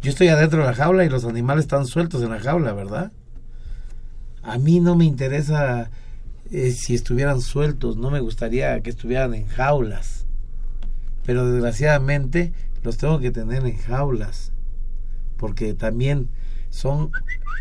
[0.00, 3.12] yo estoy adentro de la jaula y los animales están sueltos en la jaula, ¿verdad?
[4.48, 5.90] A mí no me interesa
[6.50, 10.26] eh, si estuvieran sueltos, no me gustaría que estuvieran en jaulas.
[11.26, 14.52] Pero desgraciadamente los tengo que tener en jaulas
[15.36, 16.28] porque también
[16.70, 17.10] son,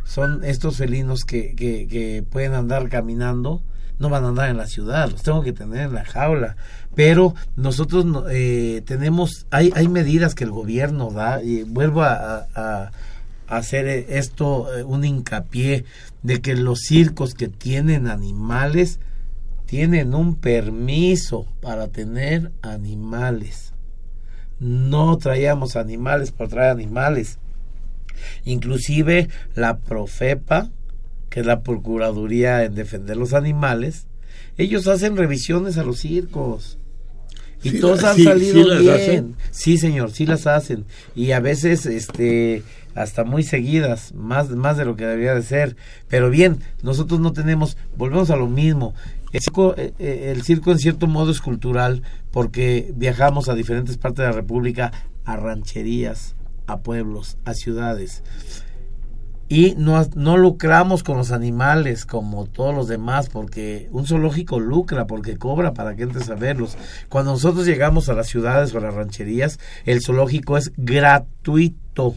[0.05, 3.61] son estos felinos que, que, pueden andar caminando,
[3.99, 6.55] no van a andar en la ciudad, los tengo que tener en la jaula.
[6.95, 12.47] Pero nosotros no- eh, tenemos, hay, hay medidas que el gobierno da, y vuelvo a-
[12.55, 12.91] a
[13.47, 15.85] hacer eh, esto eh, un hincapié
[16.23, 18.99] de que los circos que tienen animales
[19.65, 23.73] tienen un permiso para tener animales.
[24.59, 27.37] No traíamos animales por traer animales.
[28.45, 30.69] Inclusive la Profepa,
[31.29, 34.07] que es la Procuraduría en defender los animales,
[34.57, 36.79] ellos hacen revisiones a los circos.
[37.63, 39.35] Y Sí, todos han sí, salido sí bien.
[39.51, 40.85] Sí, señor, sí las hacen.
[41.15, 42.63] Y a veces, este,
[42.97, 45.75] hasta muy seguidas, más, más de lo que debería de ser.
[46.07, 48.93] Pero bien, nosotros no tenemos, volvemos a lo mismo.
[49.31, 53.97] El circo, eh, eh, el circo en cierto modo es cultural porque viajamos a diferentes
[53.97, 54.91] partes de la República,
[55.25, 56.35] a rancherías,
[56.65, 58.23] a pueblos, a ciudades.
[59.49, 65.07] Y no, no lucramos con los animales como todos los demás, porque un zoológico lucra,
[65.07, 66.77] porque cobra para que entres a verlos.
[67.07, 72.15] Cuando nosotros llegamos a las ciudades o a las rancherías, el zoológico es gratuito.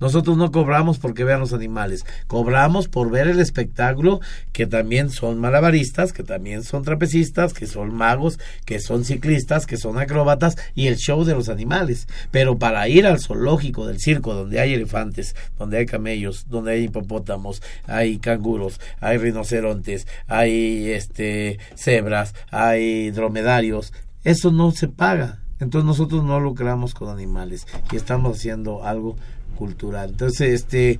[0.00, 4.20] Nosotros no cobramos porque vean los animales, cobramos por ver el espectáculo,
[4.52, 9.76] que también son malabaristas, que también son trapecistas, que son magos, que son ciclistas, que
[9.76, 12.08] son acróbatas y el show de los animales.
[12.30, 16.84] Pero para ir al zoológico del circo, donde hay elefantes, donde hay camellos, donde hay
[16.84, 23.92] hipopótamos, hay canguros, hay rinocerontes, hay este cebras, hay dromedarios,
[24.24, 25.40] eso no se paga.
[25.60, 29.16] Entonces nosotros no lucramos con animales y estamos haciendo algo
[29.60, 30.08] cultural.
[30.10, 30.98] Entonces, este,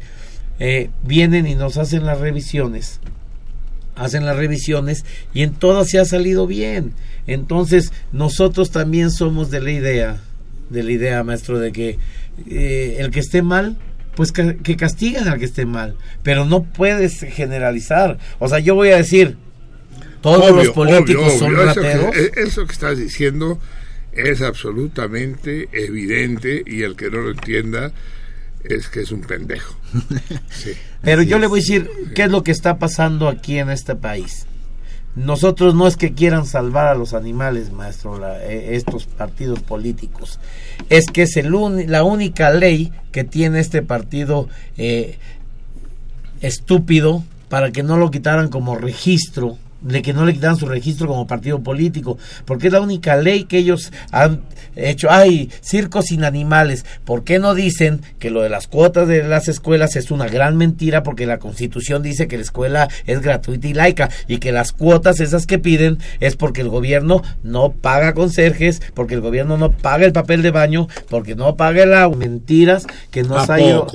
[0.59, 3.01] eh, vienen y nos hacen las revisiones,
[3.97, 6.93] hacen las revisiones y en todas se ha salido bien.
[7.27, 10.21] Entonces, nosotros también somos de la idea,
[10.69, 11.99] de la idea, maestro, de que
[12.49, 13.79] eh, el que esté mal,
[14.15, 18.19] pues que, que castigan al que esté mal, pero no puedes generalizar.
[18.39, 19.37] O sea, yo voy a decir,
[20.21, 21.71] todos los políticos obvio, son obvio.
[21.71, 22.17] Eso que- rateros.
[22.17, 23.59] eh, eso que estás diciendo
[24.13, 27.93] es absolutamente evidente y el que no lo entienda
[28.65, 29.75] es que es un pendejo.
[30.51, 30.73] Sí.
[31.03, 33.95] Pero yo le voy a decir qué es lo que está pasando aquí en este
[33.95, 34.47] país.
[35.17, 40.39] Nosotros no es que quieran salvar a los animales, maestro, la- eh, estos partidos políticos.
[40.89, 41.51] Es que es el
[41.91, 45.19] la única ley que tiene este partido eh,
[46.41, 51.09] estúpido para que no lo quitaran como registro, de que no le quitaran su registro
[51.09, 54.43] como partido político, porque es la única ley que ellos han
[54.77, 55.09] hecho.
[55.11, 56.85] Ay, circos sin animales.
[57.05, 60.57] ¿Por qué no dicen que lo de las cuotas de las escuelas es una gran
[60.57, 61.03] mentira?
[61.03, 65.21] Porque la constitución dice que la escuela es gratuita y laica y que las cuotas
[65.21, 70.05] esas que piden es porque el gobierno no paga conserjes, porque el gobierno no paga
[70.07, 72.17] el papel de baño, porque no paga el agua.
[72.17, 73.87] Mentiras que nos ¿A ha ido.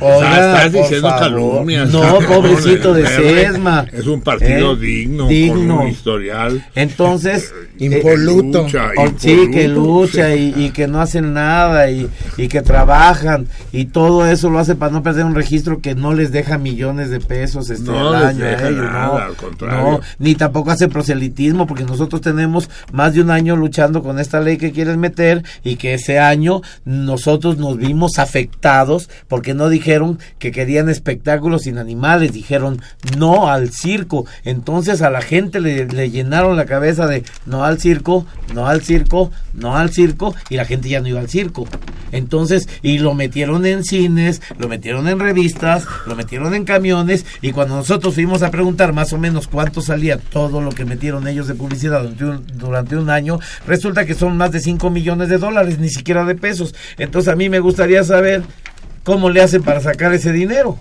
[0.00, 1.90] Estás- diciendo calumnias.
[1.90, 3.86] No, pobrecito de Sesma.
[3.92, 4.76] Es un partido ¿Eh?
[4.76, 6.64] digno, con un historial.
[6.74, 8.62] Entonces, Impoluto.
[8.64, 10.52] lucha, Oh, sí, que impoluto, lucha sí.
[10.56, 14.74] y, y que no hacen nada y, y que trabajan y todo eso lo hace
[14.74, 18.14] para no perder un registro que no les deja millones de pesos este No al
[18.14, 19.90] les año a deja ellos, nada, no, al contrario.
[19.92, 24.40] no, ni tampoco hace proselitismo porque nosotros tenemos más de un año luchando con esta
[24.40, 30.18] ley que quieren meter y que ese año nosotros nos vimos afectados porque no dijeron
[30.38, 32.80] que querían espectáculos sin animales, dijeron
[33.18, 37.78] no al circo, entonces a la gente le, le llenaron la cabeza de no al
[37.78, 41.66] circo, no al circo, no al circo y la gente ya no iba al circo.
[42.12, 47.52] Entonces, y lo metieron en cines, lo metieron en revistas, lo metieron en camiones y
[47.52, 51.48] cuando nosotros fuimos a preguntar más o menos cuánto salía todo lo que metieron ellos
[51.48, 55.88] de publicidad durante un, año, resulta que son más de 5 millones de dólares, ni
[55.88, 56.74] siquiera de pesos.
[56.98, 58.42] Entonces a mí me gustaría saber
[59.04, 60.78] cómo le hacen para sacar ese dinero.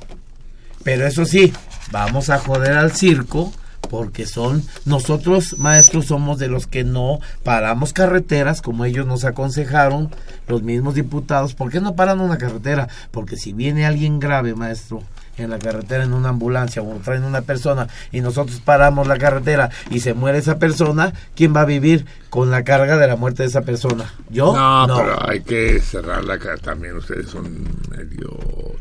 [0.84, 1.54] Pero eso sí,
[1.92, 3.54] vamos a joder al circo
[3.90, 10.10] porque son nosotros maestros somos de los que no paramos carreteras como ellos nos aconsejaron
[10.48, 12.88] los mismos diputados ¿por qué no paran una carretera?
[13.12, 15.02] porque si viene alguien grave maestro
[15.38, 19.70] en la carretera en una ambulancia o traen una persona y nosotros paramos la carretera
[19.90, 23.44] y se muere esa persona, ¿quién va a vivir con la carga de la muerte
[23.44, 24.14] de esa persona?
[24.30, 24.54] ¿Yo?
[24.56, 26.74] No, pero hay que cerrar la carretera.
[26.74, 28.30] También ustedes son medio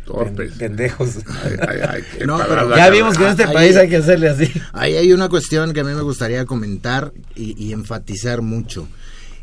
[0.04, 0.52] torpes.
[0.52, 1.16] Pendejos.
[1.44, 4.28] Hay- hay- hay que No, pero Ya vimos que en este país hay que hacerle
[4.28, 4.52] así.
[4.72, 8.88] Ahí hay una cuestión que a mí me gustaría comentar y, y enfatizar mucho.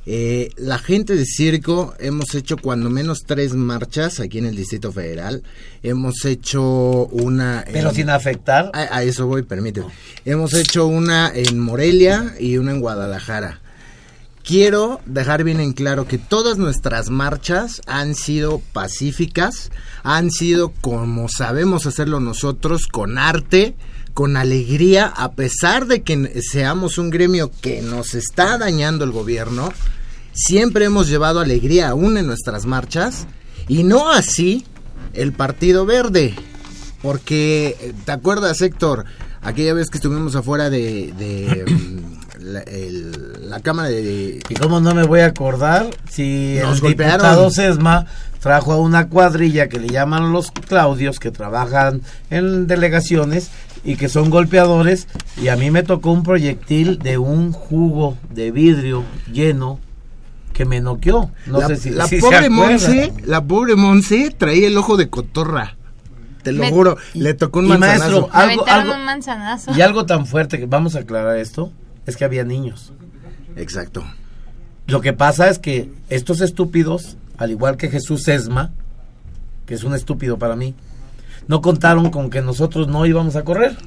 [0.05, 4.91] Eh, la gente de circo hemos hecho cuando menos tres marchas aquí en el Distrito
[4.91, 5.43] Federal.
[5.83, 7.63] Hemos hecho una...
[7.71, 8.71] Pero en- sin afectar.
[8.73, 9.87] A, a eso voy, permíteme.
[10.25, 13.59] Hemos hecho una en Morelia y una en Guadalajara.
[14.43, 19.69] Quiero dejar bien en claro que todas nuestras marchas han sido pacíficas,
[20.01, 23.75] han sido como sabemos hacerlo nosotros, con arte,
[24.13, 29.71] con alegría, a pesar de que seamos un gremio que nos está dañando el gobierno,
[30.33, 33.27] siempre hemos llevado alegría aún en nuestras marchas,
[33.67, 34.65] y no así
[35.13, 36.33] el Partido Verde.
[37.01, 39.05] Porque, ¿te acuerdas, Héctor?
[39.41, 41.65] Aquella vez que estuvimos afuera de, de,
[42.39, 44.39] la, el- la Cámara de...
[44.47, 47.17] ¿Y cómo no me voy a acordar si Nos el golpearon.
[47.17, 48.05] diputado Sesma
[48.39, 53.49] trajo a una cuadrilla que le llaman los Claudios, que trabajan en delegaciones
[53.83, 55.07] y que son golpeadores,
[55.41, 59.79] y a mí me tocó un proyectil de un jugo de vidrio lleno
[60.53, 61.31] que me noqueó.
[61.47, 62.49] No la sé si la si pobre.
[62.49, 65.75] Monse, la pobre Monse traía el ojo de cotorra.
[66.43, 67.99] Te lo Me- juro, le tocó un y manzanazo.
[68.01, 69.71] maestro, Me algo, aventaron algo- un manzanazo.
[69.75, 71.71] y algo tan fuerte que vamos a aclarar esto,
[72.05, 72.93] es que había niños.
[73.55, 74.03] Exacto.
[74.87, 78.71] Lo que pasa es que estos estúpidos, al igual que Jesús Esma,
[79.65, 80.73] que es un estúpido para mí,
[81.47, 83.77] no contaron con que nosotros no íbamos a correr.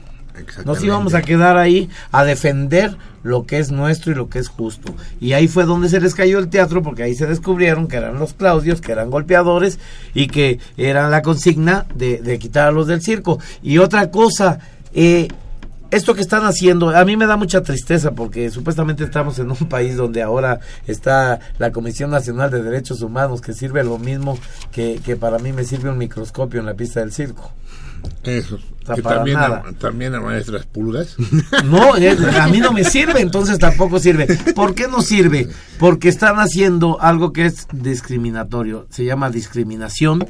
[0.64, 4.48] Nos íbamos a quedar ahí a defender lo que es nuestro y lo que es
[4.48, 4.92] justo.
[5.20, 8.18] Y ahí fue donde se les cayó el teatro, porque ahí se descubrieron que eran
[8.18, 9.78] los Claudios, que eran golpeadores
[10.12, 13.38] y que eran la consigna de, de quitar a los del circo.
[13.62, 14.58] Y otra cosa,
[14.92, 15.28] eh,
[15.94, 19.56] esto que están haciendo, a mí me da mucha tristeza porque supuestamente estamos en un
[19.68, 24.38] país donde ahora está la Comisión Nacional de Derechos Humanos, que sirve lo mismo
[24.72, 27.52] que, que para mí me sirve un microscopio en la pista del circo.
[28.22, 28.58] Eso.
[28.84, 29.62] sea, también, nada.
[29.66, 31.16] a, también a maestras pulgas.
[31.64, 34.26] No, eh, a mí no me sirve, entonces tampoco sirve.
[34.54, 35.48] ¿Por qué no sirve?
[35.78, 38.86] Porque están haciendo algo que es discriminatorio.
[38.90, 40.26] Se llama discriminación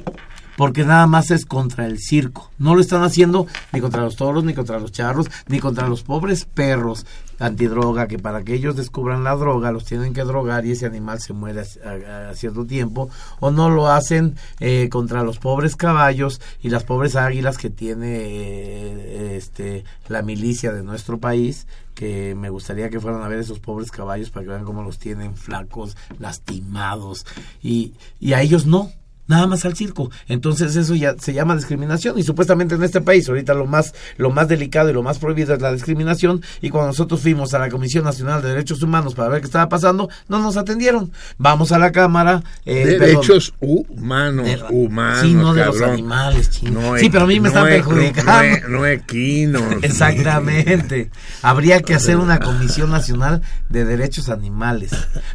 [0.57, 2.51] porque nada más es contra el circo.
[2.59, 6.03] No lo están haciendo ni contra los toros, ni contra los charros, ni contra los
[6.03, 7.07] pobres perros
[7.39, 11.21] antidroga, que para que ellos descubran la droga los tienen que drogar y ese animal
[11.21, 13.11] se muere a, cierto tiempo.
[13.41, 18.19] O no lo hacen eh, contra los pobres caballos y las pobres águilas que tiene
[18.21, 23.61] eh, este la milicia de nuestro país que me gustaría que fueran a ver esos
[23.61, 27.25] pobres caballos para que vean cómo los tienen flacos, lastimados
[27.63, 28.91] y, y a ellos no,
[29.27, 30.11] nada más al circo.
[30.29, 34.31] Entonces eso ya se llama discriminación y supuestamente en este país ahorita lo más lo
[34.31, 37.69] más delicado y lo más prohibido es la discriminación y cuando nosotros fuimos a la
[37.69, 41.13] Comisión Nacional de Derechos Humanos para ver qué estaba pasando, no nos atendieron.
[41.39, 43.01] Vamos a la cámara eh, perdón.
[43.01, 45.21] Derechos humanos, De- humanos.
[45.23, 46.81] Sí, no de los animales, chino.
[46.81, 48.69] No sí, pero a mí me no están perjudicando.
[48.69, 49.63] No, no equinos.
[49.83, 51.11] Exactamente.
[51.43, 54.91] Habría que hacer una Comisión Nacional de Derechos Animales.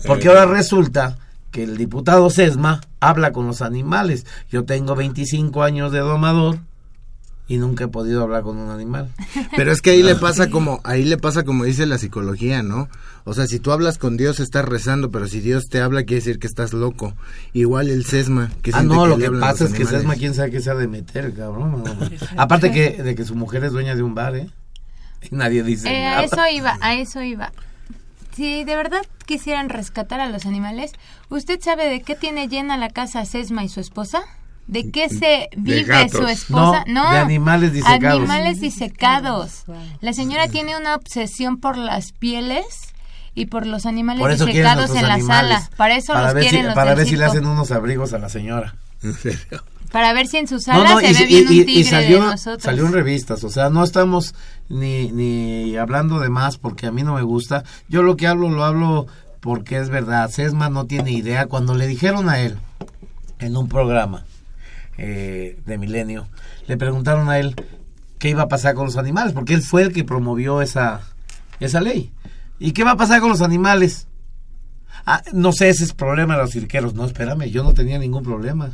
[0.05, 1.17] Porque ahora resulta
[1.51, 4.25] que el diputado Sesma habla con los animales.
[4.51, 6.59] Yo tengo 25 años de domador
[7.47, 9.09] y nunca he podido hablar con un animal.
[9.55, 12.87] Pero es que ahí le pasa como, ahí le pasa como dice la psicología, ¿no?
[13.23, 16.15] O sea, si tú hablas con Dios estás rezando, pero si Dios te habla quiere
[16.21, 17.13] decir que estás loco.
[17.53, 18.49] Igual el sesma.
[18.63, 19.85] Que Ah, no, lo que pasa es que.
[19.85, 21.83] Sesma, quién sabe qué se ha de meter, cabrón.
[21.83, 22.09] No, no.
[22.37, 24.49] Aparte que de que su mujer es dueña de un bar, ¿eh?
[25.29, 26.19] Y nadie dice Eh, nada.
[26.19, 27.51] a eso iba, a eso iba.
[28.35, 30.93] Si de verdad quisieran rescatar a los animales,
[31.29, 34.21] ¿usted sabe de qué tiene llena la casa Sesma y su esposa?
[34.67, 36.83] ¿De qué se vive su esposa?
[36.87, 38.19] No, de animales disecados.
[38.19, 39.63] Animales disecados.
[39.99, 42.65] La señora tiene una obsesión por las pieles
[43.33, 45.57] y por los animales Por disecados en la animales.
[45.63, 45.69] sala.
[45.75, 48.19] Para eso para los quieren si, los Para ver si le hacen unos abrigos a
[48.19, 48.75] la señora.
[49.01, 49.63] En serio.
[49.91, 52.27] Para ver si en su sala se ve bien y- un tigre y salió, de
[52.31, 52.63] nosotros.
[52.63, 54.35] salió en revistas, o sea, no estamos
[54.69, 57.63] ni, ni hablando de más porque a mí no me gusta.
[57.87, 59.07] Yo lo que hablo lo hablo
[59.39, 60.29] porque es verdad.
[60.29, 61.47] Sesma no tiene idea.
[61.47, 62.57] Cuando le dijeron a él
[63.39, 64.25] en un programa
[64.97, 66.27] eh, de Milenio,
[66.67, 67.55] le preguntaron a él
[68.19, 71.01] qué iba a pasar con los animales, porque él fue el que promovió esa,
[71.59, 72.11] esa ley.
[72.59, 74.07] ¿Y qué va a pasar con los animales?
[75.05, 76.93] Ah, no sé, ese es problema de los cirqueros.
[76.93, 78.69] No, espérame, yo no tenía ningún problema.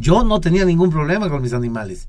[0.00, 2.08] Yo no tenía ningún problema con mis animales.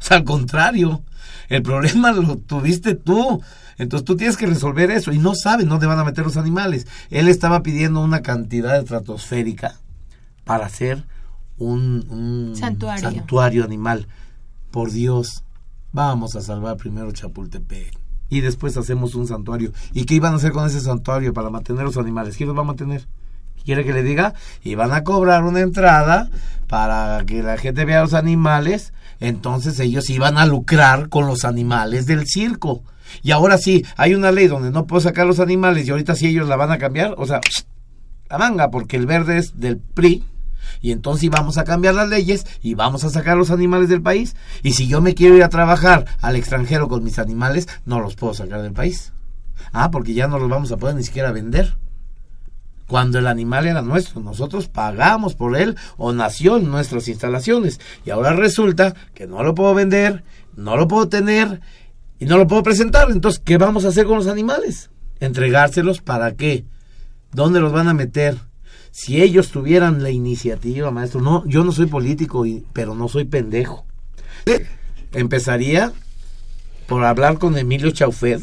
[0.00, 1.02] O sea, al contrario,
[1.48, 3.40] el problema lo tuviste tú.
[3.78, 6.86] Entonces tú tienes que resolver eso y no sabes dónde van a meter los animales.
[7.10, 9.76] Él estaba pidiendo una cantidad estratosférica
[10.44, 11.04] para hacer
[11.58, 13.08] un, un Santuario.
[13.08, 14.08] santuario animal.
[14.72, 15.44] Por Dios,
[15.92, 17.96] vamos a salvar primero Chapultepec
[18.28, 19.72] y después hacemos un santuario.
[19.92, 22.36] ¿Y qué iban a hacer con ese santuario para mantener los animales?
[22.36, 23.06] ¿Quién los va a mantener?
[23.68, 24.32] ¿Quiere que le diga?
[24.62, 26.30] Iban a cobrar una entrada
[26.68, 28.94] para que la gente vea los animales.
[29.20, 32.82] Entonces ellos iban a lucrar con los animales del circo.
[33.22, 36.28] Y ahora sí, hay una ley donde no puedo sacar los animales y ahorita sí
[36.28, 37.14] ellos la van a cambiar.
[37.18, 37.42] O sea,
[38.30, 40.24] la manga, porque el verde es del PRI.
[40.80, 44.34] Y entonces vamos a cambiar las leyes y vamos a sacar los animales del país.
[44.62, 48.14] Y si yo me quiero ir a trabajar al extranjero con mis animales, no los
[48.14, 49.12] puedo sacar del país.
[49.74, 51.76] Ah, porque ya no los vamos a poder ni siquiera vender.
[52.88, 57.80] Cuando el animal era nuestro, nosotros pagamos por él o nació en nuestras instalaciones.
[58.06, 60.24] Y ahora resulta que no lo puedo vender,
[60.56, 61.60] no lo puedo tener
[62.18, 63.10] y no lo puedo presentar.
[63.10, 64.88] Entonces, ¿qué vamos a hacer con los animales?
[65.20, 66.64] Entregárselos para qué?
[67.30, 68.38] ¿Dónde los van a meter?
[68.90, 73.26] Si ellos tuvieran la iniciativa, maestro, no, yo no soy político, y, pero no soy
[73.26, 73.84] pendejo.
[75.12, 75.92] Empezaría
[76.86, 78.40] por hablar con Emilio Chaufet,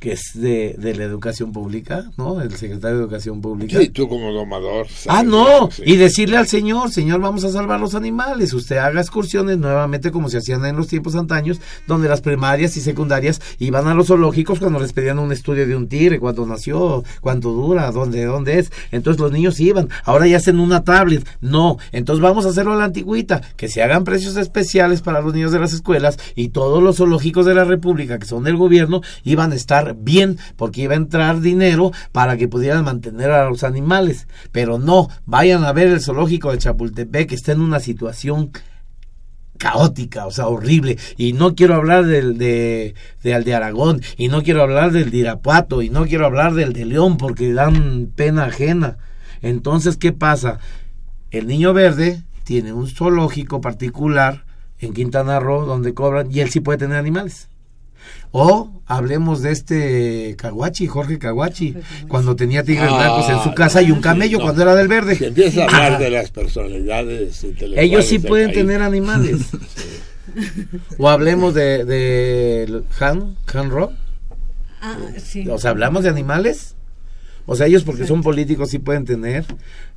[0.00, 2.40] que es de, de la educación pública, ¿no?
[2.40, 3.78] El secretario de Educación Pública.
[3.78, 4.86] Sí, tú como domador.
[5.06, 5.82] Ah, no, sí.
[5.84, 10.30] y decirle al señor, señor, vamos a salvar los animales, usted haga excursiones nuevamente como
[10.30, 14.58] se hacían en los tiempos antaños, donde las primarias y secundarias iban a los zoológicos
[14.58, 18.72] cuando les pedían un estudio de un tigre, cuándo nació, cuánto dura, dónde, dónde es,
[18.92, 22.76] entonces los niños iban, ahora ya hacen una tablet, no, entonces vamos a hacerlo a
[22.76, 26.82] la antigüita, que se hagan precios especiales para los niños de las escuelas y todos
[26.82, 30.94] los zoológicos de la república que son del gobierno iban a estar bien, porque iba
[30.94, 35.88] a entrar dinero para que pudieran mantener a los animales, pero no, vayan a ver
[35.88, 38.50] el zoológico de Chapultepec que está en una situación
[39.60, 40.98] caótica, o sea, horrible.
[41.18, 45.10] Y no quiero hablar del de, de al de Aragón, y no quiero hablar del
[45.10, 48.96] de Irapuato, y no quiero hablar del de León, porque dan pena ajena.
[49.42, 50.58] Entonces, ¿qué pasa?
[51.30, 54.44] El Niño Verde tiene un zoológico particular
[54.78, 57.49] en Quintana Roo donde cobran, y él sí puede tener animales.
[58.32, 61.74] O hablemos de este Caguachi, Jorge Caguachi,
[62.08, 64.44] cuando tenía tigres Ah, blancos en su casa y un camello no.
[64.44, 65.16] cuando era del verde.
[65.16, 65.98] Si empieza a hablar Ah.
[66.04, 67.44] de las personalidades
[67.76, 68.58] Ellos sí pueden país.
[68.58, 69.40] tener animales.
[70.98, 73.92] O hablemos de, de Han, Han Rock.
[74.80, 75.44] Ah, sí.
[75.48, 76.76] O sea, hablamos de animales.
[77.52, 79.44] O sea, ellos porque son políticos sí pueden tener.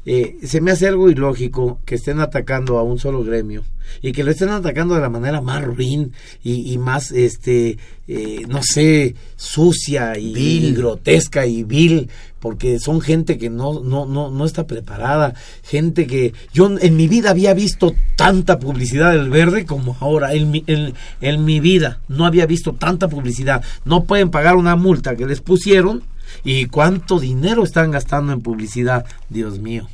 [0.08, 3.64] Eh, se me hace algo ilógico que estén atacando a un solo gremio
[4.01, 7.78] y que lo estén atacando de la manera más ruin y, y más, este,
[8.08, 10.66] eh, no sé, sucia y, Vil.
[10.66, 16.08] y grotesca y vil, porque son gente que no, no, no, no está preparada, gente
[16.08, 20.64] que yo en mi vida había visto tanta publicidad del verde como ahora, en mi,
[20.66, 25.28] en, en mi vida no había visto tanta publicidad, no pueden pagar una multa que
[25.28, 26.01] les pusieron
[26.44, 29.88] y cuánto dinero están gastando en publicidad, Dios mío.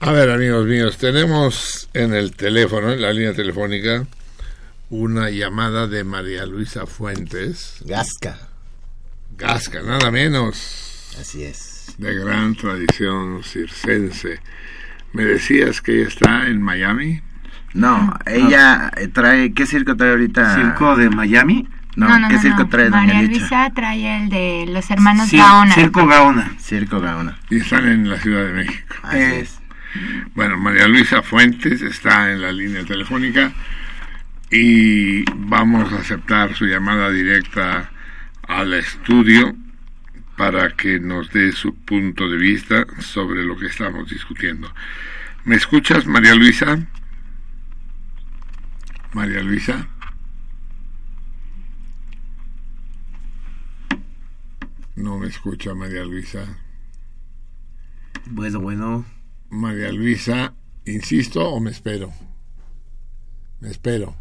[0.00, 4.06] A ver, amigos míos, tenemos en el teléfono, en la línea telefónica,
[4.90, 8.48] una llamada de María Luisa Fuentes, Gasca.
[9.36, 11.94] Gasca, nada menos, Así es.
[11.98, 14.40] de gran tradición circense.
[15.12, 17.20] Me decías que ella está en Miami.
[17.72, 19.52] No, ella eh, trae.
[19.52, 20.54] ¿Qué circo trae ahorita?
[20.54, 21.68] ¿Circo de Miami?
[21.96, 23.38] No, ¿qué circo trae Doña María Licha?
[23.40, 25.74] Luisa trae el de los hermanos Cir- Gaona.
[25.74, 26.52] Circo Gaona.
[26.58, 27.38] Circo Gaona.
[27.50, 28.94] Y están en la Ciudad de México.
[29.02, 29.60] Así Eh, es.
[30.34, 33.52] Bueno, María Luisa Fuentes está en la línea telefónica
[34.50, 37.90] y vamos a aceptar su llamada directa
[38.48, 39.54] al estudio
[40.36, 44.72] para que nos dé su punto de vista sobre lo que estamos discutiendo.
[45.44, 46.76] ¿Me escuchas, María Luisa?
[49.12, 49.86] María Luisa.
[54.96, 56.44] No me escucha María Luisa.
[58.26, 59.04] Bueno, bueno.
[59.50, 60.54] María Luisa,
[60.86, 62.12] insisto o me espero.
[63.60, 64.16] Me espero.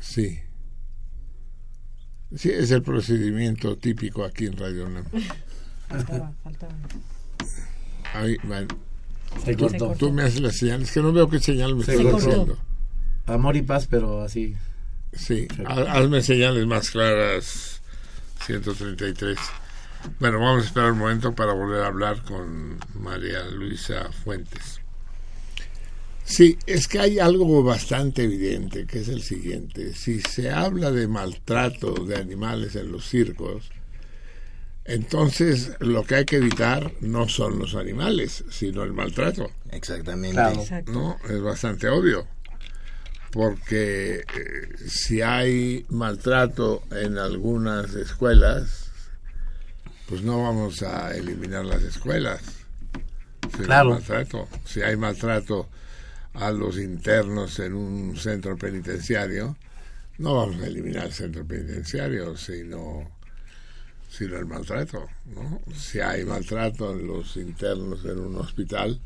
[0.00, 0.40] Sí.
[2.34, 5.04] Sí, es el procedimiento típico aquí en Radio UNAM.
[8.14, 8.68] Ahí, bueno,
[9.44, 9.94] Se tú, cortó.
[9.98, 12.58] tú me haces las señales, que no veo qué señal me Se estás haciendo.
[13.26, 14.54] Amor y paz, pero así.
[15.12, 17.75] Sí, ha- hazme señales más claras,
[18.44, 19.38] 133.
[20.20, 24.80] Bueno, vamos a esperar un momento para volver a hablar con María Luisa Fuentes.
[26.24, 29.94] Sí, es que hay algo bastante evidente, que es el siguiente.
[29.94, 33.70] Si se habla de maltrato de animales en los circos,
[34.84, 39.50] entonces lo que hay que evitar no son los animales, sino el maltrato.
[39.70, 40.34] Exactamente.
[40.34, 40.64] Claro.
[40.86, 41.16] ¿no?
[41.28, 42.26] Es bastante obvio.
[43.36, 48.90] Porque eh, si hay maltrato en algunas escuelas,
[50.08, 52.40] pues no vamos a eliminar las escuelas.
[53.54, 53.90] Si hay Claro.
[53.90, 55.68] maltrato, si hay maltrato
[56.32, 59.58] a los internos en un centro penitenciario,
[60.16, 63.10] no vamos a eliminar el centro penitenciario, sino,
[64.08, 65.08] sino el maltrato.
[65.26, 65.60] ¿no?
[65.74, 68.98] Si hay maltrato en los internos en un hospital,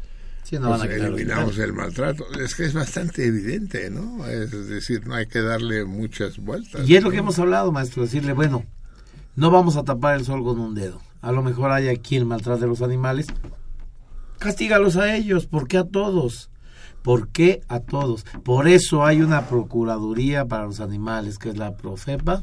[0.42, 2.24] Sí, no pues van a quitar el eliminamos el maltrato.
[2.40, 4.26] Es que es bastante evidente, ¿no?
[4.26, 6.88] Es decir, no hay que darle muchas vueltas.
[6.88, 8.64] Y es lo que hemos hablado, maestro, decirle, bueno,
[9.36, 11.00] no vamos a tapar el sol con un dedo.
[11.22, 13.26] A lo mejor haya quien maltrate a los animales.
[14.38, 16.50] Castígalos a ellos, ¿por qué a todos?
[17.02, 18.24] ¿Por qué a todos?
[18.44, 22.42] Por eso hay una Procuraduría para los Animales, que es la Profepa,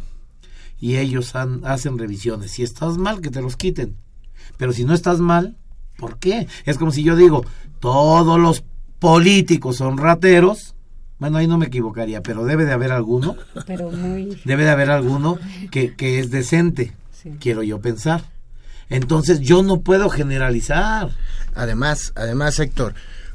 [0.79, 2.51] y ellos han- hacen revisiones.
[2.51, 3.95] Si estás mal, que te los quiten.
[4.57, 5.57] Pero si no estás mal,
[5.97, 6.47] ¿por qué?
[6.65, 7.45] Es como si yo digo,
[7.79, 8.63] todos los
[8.99, 10.75] políticos son rateros.
[11.19, 13.35] Bueno, ahí no me equivocaría, pero debe de haber alguno
[13.65, 14.39] Pero muy...
[14.45, 15.39] debe de haber alguno
[15.71, 16.93] que, que es decente,
[17.39, 18.23] quiero yo pensar.
[18.89, 21.09] Entonces yo no puedo generalizar.
[21.55, 22.93] Además, además, Héctor,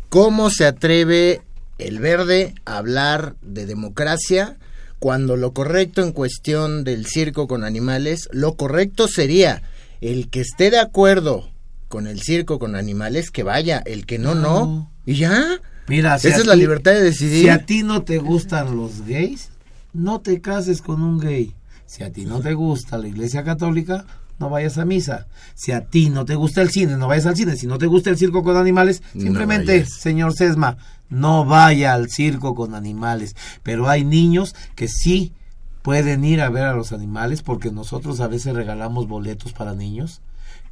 [0.08, 1.42] ¿cómo se atreve
[1.78, 4.56] el verde a hablar de democracia
[5.02, 9.62] cuando lo correcto en cuestión del circo con animales, lo correcto sería
[10.00, 11.50] el que esté de acuerdo
[11.93, 14.90] con el circo con animales, que vaya, el que no, no.
[15.05, 15.61] Y ya.
[15.88, 17.43] Mira, si Esa es la libertad de decidir.
[17.43, 19.51] Si a ti no te gustan los gays,
[19.93, 21.55] no te cases con un gay.
[21.84, 24.07] Si a ti no te gusta la iglesia católica,
[24.38, 25.26] no vayas a misa.
[25.55, 27.57] Si a ti no te gusta el cine, no vayas al cine.
[27.57, 30.78] Si no te gusta el circo con animales, simplemente, señor Sesma,
[31.11, 33.36] no vaya al circo con animales.
[33.62, 35.34] Pero hay niños que sí
[35.82, 40.22] pueden ir a ver a los animales porque nosotros a veces regalamos boletos para niños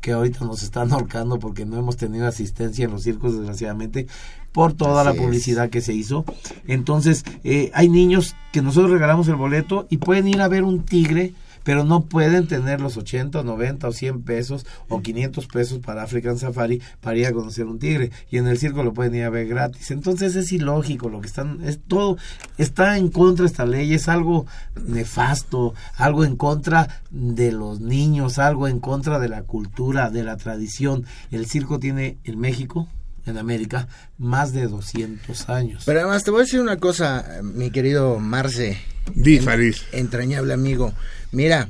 [0.01, 4.07] que ahorita nos están ahorcando porque no hemos tenido asistencia en los circos desgraciadamente
[4.53, 5.21] por toda Así la es.
[5.21, 6.25] publicidad que se hizo.
[6.67, 10.85] Entonces, eh, hay niños que nosotros regalamos el boleto y pueden ir a ver un
[10.85, 11.35] tigre,
[11.65, 16.39] pero no pueden tener los 80, 90 o 100 pesos o 500 pesos para African
[16.39, 18.11] Safari para ir a conocer un tigre.
[18.31, 19.91] Y en el circo lo pueden ir a ver gratis.
[19.91, 22.17] Entonces es ilógico lo que están, es todo,
[22.59, 24.47] está en contra esta ley, es algo
[24.87, 30.37] nefasto, algo en contra de los niños, algo en contra de la cultura, de la
[30.37, 31.05] tradición.
[31.31, 32.89] El circo tiene en México,
[33.27, 33.89] en América,
[34.19, 35.83] más de 200 años.
[35.87, 38.79] Pero además te voy a decir una cosa, mi querido Marce.
[39.15, 39.75] Di, en-.
[39.93, 40.93] Entrañable amigo.
[41.33, 41.69] Mira,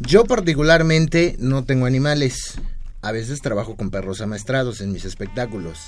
[0.00, 2.54] yo particularmente no tengo animales.
[3.02, 5.78] A veces trabajo con perros amaestrados en mis espectáculos.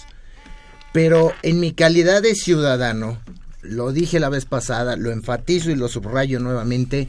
[0.92, 3.18] Pero en mi calidad de ciudadano,
[3.62, 7.08] lo dije la vez pasada, lo enfatizo y lo subrayo nuevamente,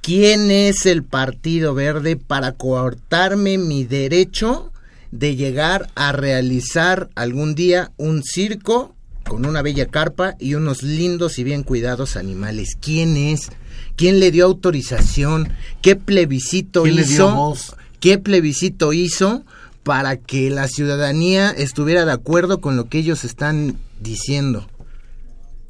[0.00, 4.72] ¿quién es el Partido Verde para coartarme mi derecho
[5.12, 8.93] de llegar a realizar algún día un circo
[9.28, 12.76] con una bella carpa y unos lindos y bien cuidados animales?
[12.80, 13.50] ¿Quién es?
[13.96, 15.52] ¿Quién le dio autorización?
[15.82, 17.56] ¿Qué plebiscito ¿Quién le hizo?
[18.00, 19.44] ¿Qué plebiscito hizo
[19.82, 24.68] para que la ciudadanía estuviera de acuerdo con lo que ellos están diciendo?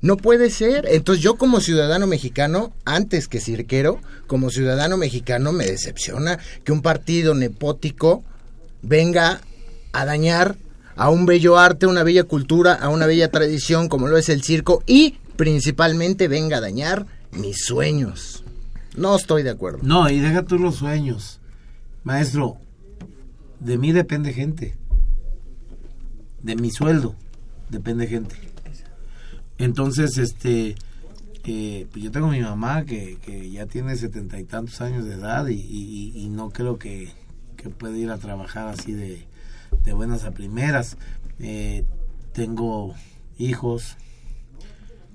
[0.01, 0.87] No puede ser.
[0.91, 6.83] Entonces yo como ciudadano mexicano, antes que cirquero, como ciudadano mexicano me decepciona que un
[6.83, 8.23] partido nepótico
[8.83, 9.41] venga
[9.93, 10.57] a dañar
[10.97, 14.43] a un bello arte, una bella cultura, a una bella tradición como lo es el
[14.43, 18.45] circo y principalmente venga a dañar mis sueños.
[18.97, 19.81] No estoy de acuerdo.
[19.83, 21.41] No, y deja tú los sueños.
[22.05, 22.59] Maestro,
[23.61, 24.77] de mí depende gente.
[26.43, 27.15] De mi sueldo
[27.71, 28.37] depende gente.
[29.59, 30.75] Entonces, este,
[31.45, 35.15] eh, pues yo tengo mi mamá que, que ya tiene setenta y tantos años de
[35.15, 37.11] edad y, y- y no creo que,
[37.57, 39.25] que pueda ir a trabajar así de,
[39.85, 40.97] de buenas a primeras.
[41.39, 41.85] Eh,
[42.33, 42.95] tengo
[43.39, 43.97] hijos,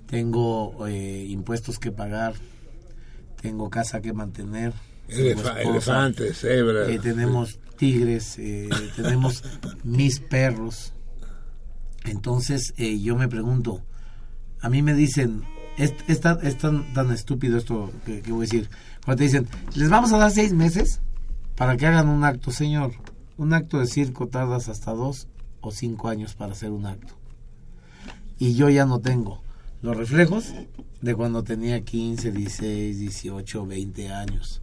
[0.08, 2.34] tengo eh, impuestos que pagar,
[3.42, 4.74] tengo casa que mantener.
[5.08, 6.90] esposa, elefantes, cebras.
[6.90, 8.38] eh, tenemos tigres,
[8.96, 9.44] tenemos
[9.84, 10.94] mis perros.
[12.06, 13.84] Entonces eh, yo me pregunto,
[14.62, 15.44] a mí me dicen,
[15.78, 18.70] es, es tan, es tan, tan estúpido esto que, que voy a decir,
[19.04, 21.02] cuando te dicen, les vamos a dar seis meses
[21.56, 22.94] para que hagan un acto, señor,
[23.40, 25.30] un acto de circo tardas hasta dos
[25.62, 27.14] o cinco años para hacer un acto.
[28.38, 29.42] Y yo ya no tengo
[29.82, 30.54] los reflejos
[31.02, 34.62] de cuando tenía 15, 16, 18, 20 años.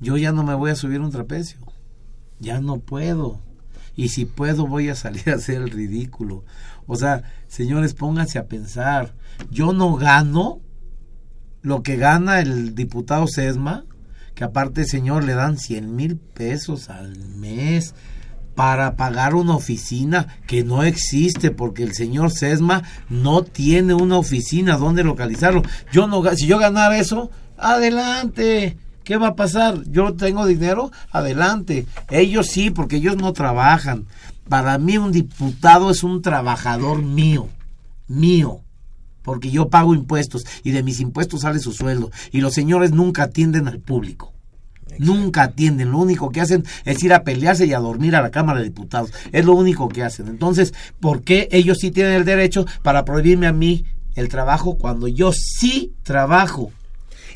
[0.00, 1.58] Yo ya no me voy a subir un trapecio.
[2.40, 3.40] Ya no puedo.
[3.94, 6.44] Y si puedo voy a salir a hacer el ridículo.
[6.86, 9.14] O sea, señores, pónganse a pensar.
[9.50, 10.60] Yo no gano
[11.60, 13.84] lo que gana el diputado Sesma,
[14.34, 17.94] que aparte, señor, le dan 100 mil pesos al mes.
[18.54, 24.76] Para pagar una oficina que no existe porque el señor Sesma no tiene una oficina
[24.76, 25.62] donde localizarlo.
[25.92, 28.76] Yo no si yo ganara eso, adelante.
[29.02, 29.82] ¿Qué va a pasar?
[29.90, 31.86] Yo tengo dinero, adelante.
[32.10, 34.06] Ellos sí, porque ellos no trabajan.
[34.48, 37.48] Para mí un diputado es un trabajador mío,
[38.08, 38.60] mío,
[39.22, 43.24] porque yo pago impuestos y de mis impuestos sale su sueldo y los señores nunca
[43.24, 44.33] atienden al público.
[44.98, 48.30] Nunca atienden, lo único que hacen es ir a pelearse y a dormir a la
[48.30, 49.12] Cámara de Diputados.
[49.32, 50.28] Es lo único que hacen.
[50.28, 55.08] Entonces, ¿por qué ellos sí tienen el derecho para prohibirme a mí el trabajo cuando
[55.08, 56.70] yo sí trabajo?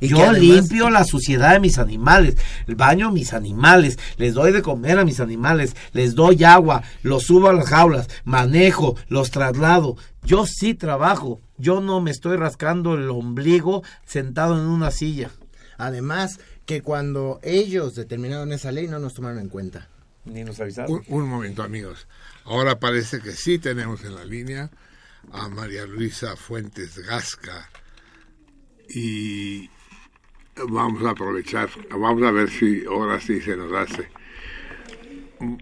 [0.00, 2.36] Y yo además- limpio la suciedad de mis animales,
[2.68, 7.24] baño a mis animales, les doy de comer a mis animales, les doy agua, los
[7.24, 9.96] subo a las jaulas, manejo, los traslado.
[10.22, 15.30] Yo sí trabajo, yo no me estoy rascando el ombligo sentado en una silla.
[15.78, 16.38] Además,
[16.68, 19.88] que cuando ellos determinaron esa ley no nos tomaron en cuenta.
[20.26, 20.92] Ni nos avisaron.
[20.92, 22.06] Un, un momento, amigos.
[22.44, 24.68] Ahora parece que sí tenemos en la línea
[25.32, 27.70] a María Luisa Fuentes Gasca.
[28.86, 29.70] Y
[30.68, 34.06] vamos a aprovechar, vamos a ver si ahora sí se nos hace.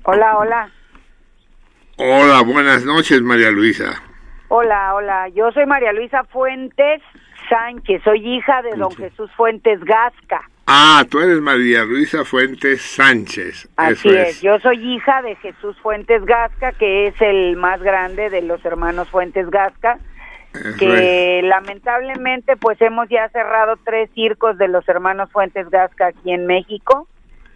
[0.02, 0.72] Hola, hola.
[1.98, 4.02] Hola, buenas noches, María Luisa.
[4.48, 5.28] Hola, hola.
[5.28, 7.00] Yo soy María Luisa Fuentes
[7.48, 8.02] Sánchez.
[8.02, 10.50] Soy hija de don Jesús Fuentes Gasca.
[10.66, 13.68] Ah, tú eres María Luisa Fuentes Sánchez.
[13.76, 14.42] Así Eso es.
[14.42, 19.08] Yo soy hija de Jesús Fuentes Gasca, que es el más grande de los hermanos
[19.08, 19.98] Fuentes Gasca.
[20.52, 26.32] Eso que lamentablemente pues hemos ya cerrado tres circos de los hermanos Fuentes Gasca aquí
[26.32, 27.06] en México.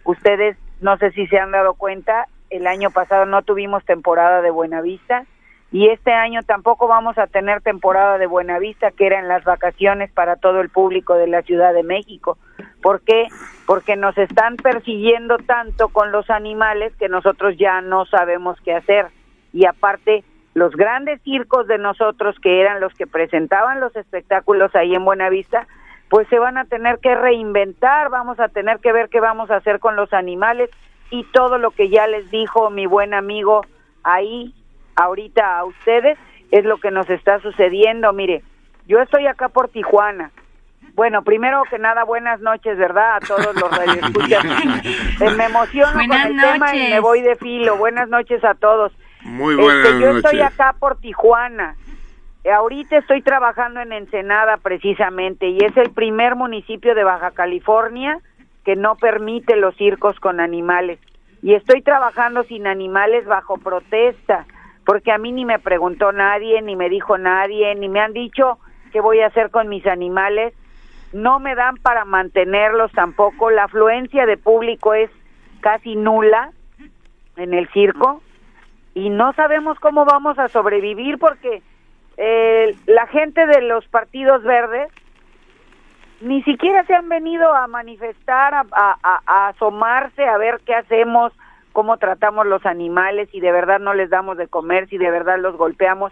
[0.05, 4.51] Ustedes no sé si se han dado cuenta, el año pasado no tuvimos temporada de
[4.51, 5.25] Buenavista
[5.71, 10.11] y este año tampoco vamos a tener temporada de Buenavista, que era en las vacaciones
[10.11, 12.37] para todo el público de la Ciudad de México.
[12.81, 13.27] ¿Por qué?
[13.65, 19.07] Porque nos están persiguiendo tanto con los animales que nosotros ya no sabemos qué hacer.
[19.53, 24.93] Y aparte, los grandes circos de nosotros, que eran los que presentaban los espectáculos ahí
[24.93, 25.67] en Buenavista,
[26.09, 29.55] pues se van a tener que reinventar, vamos a tener que ver qué vamos a
[29.55, 30.69] hacer con los animales
[31.09, 33.61] y todo lo que ya les dijo mi buen amigo
[34.03, 34.53] ahí,
[35.03, 36.17] ahorita a ustedes,
[36.51, 38.11] es lo que nos está sucediendo.
[38.13, 38.43] Mire,
[38.87, 40.31] yo estoy acá por Tijuana.
[40.93, 43.15] Bueno, primero que nada, buenas noches, ¿verdad?
[43.15, 44.43] A todos los radioescuchas.
[45.37, 47.77] Me emociono Buenas con el tema y me voy de filo.
[47.77, 48.91] Buenas noches a todos.
[49.23, 51.75] Muy buenas Este, yo estoy acá por Tijuana.
[52.43, 58.19] Eh, Ahorita estoy trabajando en Ensenada precisamente y es el primer municipio de Baja California
[58.65, 60.99] que no permite los circos con animales.
[61.41, 64.45] Y estoy trabajando sin animales bajo protesta,
[64.85, 68.57] porque a mí ni me preguntó nadie, ni me dijo nadie, ni me han dicho
[68.91, 70.53] qué voy a hacer con mis animales.
[71.13, 73.49] No me dan para mantenerlos tampoco.
[73.49, 75.09] La afluencia de público es
[75.59, 76.51] casi nula
[77.35, 78.21] en el circo
[78.93, 81.61] y no sabemos cómo vamos a sobrevivir porque
[82.17, 84.91] eh, la gente de los partidos verdes
[86.21, 91.33] ni siquiera se han venido a manifestar, a, asomarse, a ver qué hacemos,
[91.71, 95.39] cómo tratamos los animales, si de verdad no les damos de comer, si de verdad
[95.39, 96.11] los golpeamos.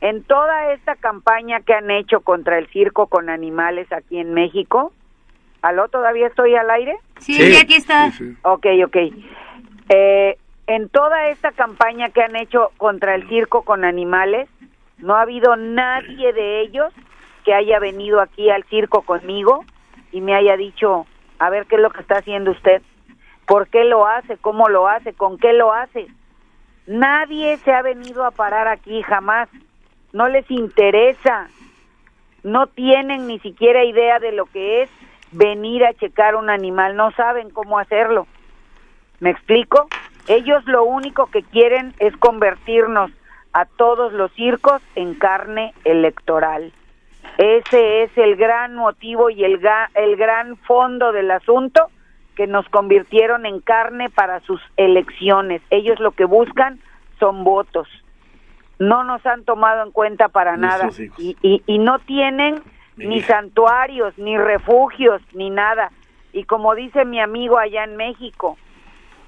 [0.00, 4.92] En toda esta campaña que han hecho contra el circo con animales aquí en México,
[5.62, 5.88] ¿aló?
[5.88, 6.96] ¿Todavía estoy al aire?
[7.18, 7.56] Sí, Sí.
[7.56, 8.10] aquí está.
[8.12, 8.36] Sí, sí.
[8.42, 8.96] Ok, ok.
[9.90, 14.48] Eh, en toda esta campaña que han hecho contra el circo con animales,
[14.98, 16.92] no ha habido nadie de ellos
[17.44, 19.64] que haya venido aquí al circo conmigo
[20.12, 21.06] y me haya dicho,
[21.38, 22.82] a ver qué es lo que está haciendo usted,
[23.50, 26.06] por qué lo hace, cómo lo hace, con qué lo hace.
[26.86, 29.48] Nadie se ha venido a parar aquí jamás,
[30.12, 31.48] no les interesa,
[32.44, 34.90] no tienen ni siquiera idea de lo que es
[35.32, 38.28] venir a checar un animal, no saben cómo hacerlo.
[39.18, 39.88] ¿Me explico?
[40.28, 43.10] Ellos lo único que quieren es convertirnos
[43.52, 46.72] a todos los circos en carne electoral.
[47.36, 51.90] Ese es el gran motivo y el, ga- el gran fondo del asunto
[52.40, 55.60] que nos convirtieron en carne para sus elecciones.
[55.68, 56.80] Ellos lo que buscan
[57.18, 57.86] son votos.
[58.78, 61.18] No nos han tomado en cuenta para nada Nuestros hijos.
[61.22, 62.62] y, y, y no tienen
[62.96, 65.92] ni santuarios, ni refugios, ni nada.
[66.32, 68.56] Y como dice mi amigo allá en México,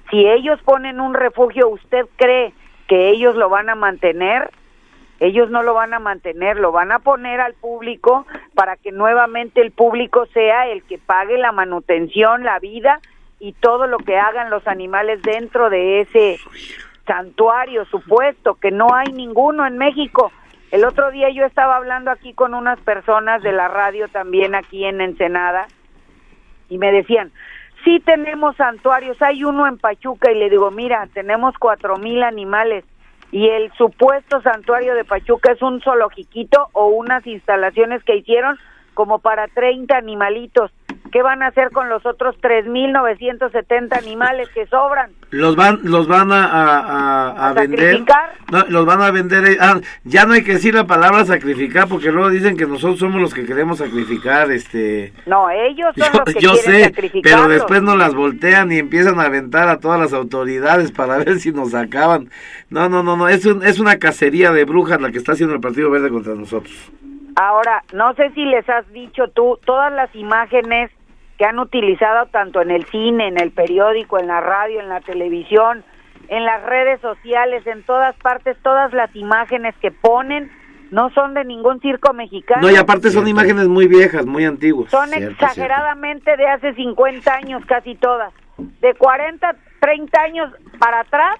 [0.09, 2.51] si ellos ponen un refugio, ¿usted cree
[2.87, 4.49] que ellos lo van a mantener?
[5.19, 9.61] Ellos no lo van a mantener, lo van a poner al público para que nuevamente
[9.61, 12.99] el público sea el que pague la manutención, la vida
[13.39, 16.39] y todo lo que hagan los animales dentro de ese
[17.05, 20.31] santuario supuesto, que no hay ninguno en México.
[20.71, 24.85] El otro día yo estaba hablando aquí con unas personas de la radio también aquí
[24.85, 25.67] en Ensenada
[26.69, 27.31] y me decían,
[27.83, 29.21] sí tenemos santuarios.
[29.21, 32.83] Hay uno en Pachuca y le digo, mira, tenemos cuatro mil animales
[33.33, 38.59] y el supuesto santuario de Pachuca es un zoologiquito o unas instalaciones que hicieron
[38.93, 40.69] como para 30 animalitos.
[41.13, 45.11] ¿Qué van a hacer con los otros 3.970 animales que sobran?
[45.29, 46.79] Los van, los van a, a,
[47.29, 47.79] a, a vender.
[47.97, 48.31] sacrificar?
[48.51, 49.45] No, los van a vender.
[49.45, 52.97] eh, ah, ya no hay que decir la palabra sacrificar porque luego dicen que nosotros
[52.99, 54.49] somos los que queremos sacrificar.
[54.51, 55.13] Este.
[55.27, 58.79] No, ellos son Yo, los que yo quieren sé, pero después nos las voltean y
[58.79, 62.29] empiezan a aventar a todas las autoridades para ver si nos acaban.
[62.71, 65.53] No, no, no, no, es, un- es una cacería de brujas la que está haciendo
[65.53, 66.73] el Partido Verde contra nosotros.
[67.35, 70.91] Ahora, no sé si les has dicho tú, todas las imágenes
[71.43, 75.01] que han utilizado tanto en el cine, en el periódico, en la radio, en la
[75.01, 75.83] televisión,
[76.29, 80.49] en las redes sociales, en todas partes, todas las imágenes que ponen
[80.91, 82.61] no son de ningún circo mexicano.
[82.61, 84.89] No, y aparte son imágenes muy viejas, muy antiguas.
[84.89, 88.31] Son exageradamente de hace 50 años casi todas.
[88.79, 91.35] De 40, 30 años para atrás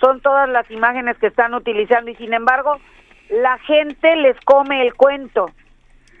[0.00, 2.78] son todas las imágenes que están utilizando y sin embargo
[3.28, 5.50] la gente les come el cuento.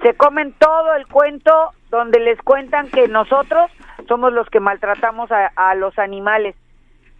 [0.02, 3.70] Se comen todo el cuento donde les cuentan que nosotros
[4.06, 6.54] somos los que maltratamos a, a los animales.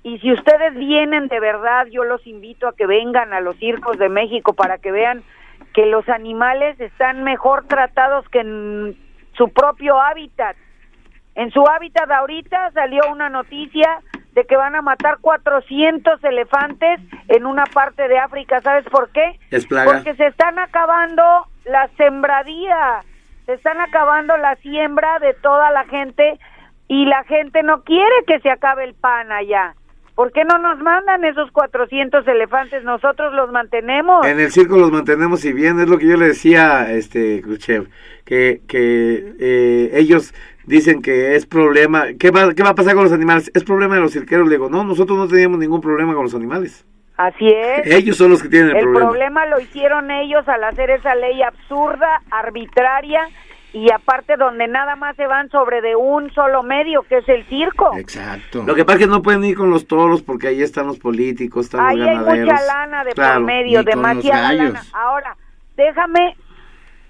[0.03, 3.99] Y si ustedes vienen de verdad, yo los invito a que vengan a los circos
[3.99, 5.23] de México para que vean
[5.75, 8.97] que los animales están mejor tratados que en
[9.37, 10.57] su propio hábitat.
[11.35, 14.01] En su hábitat ahorita salió una noticia
[14.33, 18.61] de que van a matar 400 elefantes en una parte de África.
[18.61, 19.39] ¿Sabes por qué?
[19.51, 19.93] Es plaga.
[19.93, 21.23] Porque se están acabando
[21.64, 23.03] la sembradía,
[23.49, 26.39] se están acabando la siembra de toda la gente
[26.87, 29.75] y la gente no quiere que se acabe el pan allá.
[30.15, 32.85] ¿Por qué no nos mandan esos 400 elefantes?
[32.85, 34.27] Nosotros los mantenemos.
[34.27, 37.89] En el circo los mantenemos y bien, es lo que yo le decía este Khrushchev,
[38.27, 40.35] que, que eh, ellos
[40.67, 43.51] dicen que es problema, ¿qué va, ¿qué va a pasar con los animales?
[43.55, 46.35] Es problema de los cirqueros, le digo, no, nosotros no teníamos ningún problema con los
[46.35, 46.85] animales.
[47.19, 47.85] Así es.
[47.87, 49.09] Ellos son los que tienen el, El problema.
[49.11, 53.29] problema lo hicieron ellos al hacer esa ley absurda, arbitraria
[53.73, 57.45] y aparte donde nada más se van sobre de un solo medio que es el
[57.47, 57.95] circo.
[57.99, 58.62] Exacto.
[58.64, 60.99] Lo que pasa es que no pueden ir con los toros porque ahí están los
[60.99, 62.53] políticos, están Ahí los hay ganaderos.
[62.53, 63.35] mucha lana de Claro.
[63.35, 64.83] por medio, demasiada lana.
[64.95, 65.37] Ahora,
[65.77, 66.37] déjame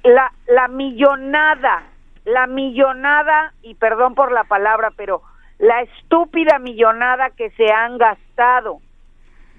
[0.04, 1.82] la, la millonada,
[2.24, 5.22] la millonada, y perdón por la palabra, pero
[5.58, 8.80] la estúpida millonada que se han gastado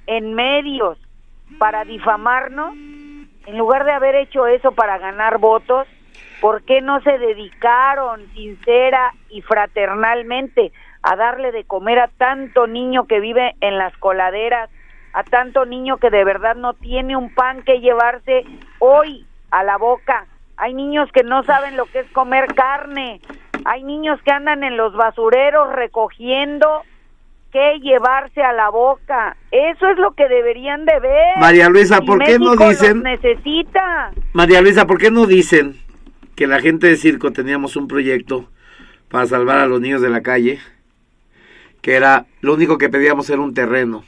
[0.10, 0.98] en medios
[1.60, 5.88] para difamarnos, en lugar de haber hecho eso para ganar votos,
[6.42, 10.72] ¿por qué no se dedicaron sincera y fraternalmente
[11.04, 14.72] a darle de comer a tanto niño que vive en las coladeras,
[15.14, 18.46] a tanto niño que de verdad no tiene un pan que llevarse
[18.80, 20.26] hoy a la boca?
[20.58, 23.22] Hay niños que no saben lo que es comer carne,
[23.64, 26.82] hay niños que andan en los basureros recogiendo
[27.52, 29.36] que llevarse a la boca.
[29.52, 31.38] Eso es lo que deberían de ver.
[31.40, 34.12] María Luisa, Y ¿por qué no México dicen- necesita.
[34.34, 35.78] María Luisa, ¿por qué no dicen
[36.36, 38.46] que la gente de circo teníamos un proyecto
[39.10, 40.60] para salvar a los niños de la calle?
[41.82, 44.04] Que era, lo único que pedíamos era un terreno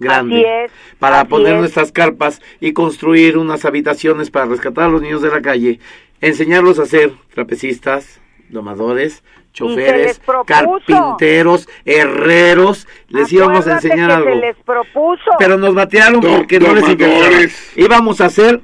[0.00, 1.60] grande es, para poner es.
[1.60, 5.78] nuestras carpas y construir unas habitaciones para rescatar a los niños de la calle,
[6.20, 9.22] enseñarlos a ser trapecistas, domadores,
[9.52, 14.30] choferes, carpinteros, herreros, les íbamos a enseñar que algo.
[14.30, 15.30] se les propuso.
[15.38, 17.42] Pero nos batearon porque no les interesaba.
[17.76, 18.60] Íbamos a hacer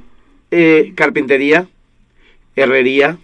[0.50, 1.66] eh, carpintería,
[2.56, 3.18] herrería,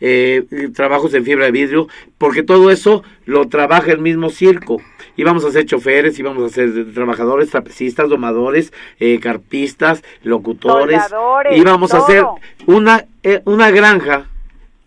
[0.00, 4.80] eh, trabajos en fibra de vidrio, porque todo eso lo trabaja el mismo circo.
[5.16, 11.02] Íbamos a ser choferes, íbamos a ser trabajadores, trapecistas, domadores, eh, carpistas, locutores.
[11.02, 12.24] Soldadores, íbamos a hacer
[12.66, 14.29] una, eh, una granja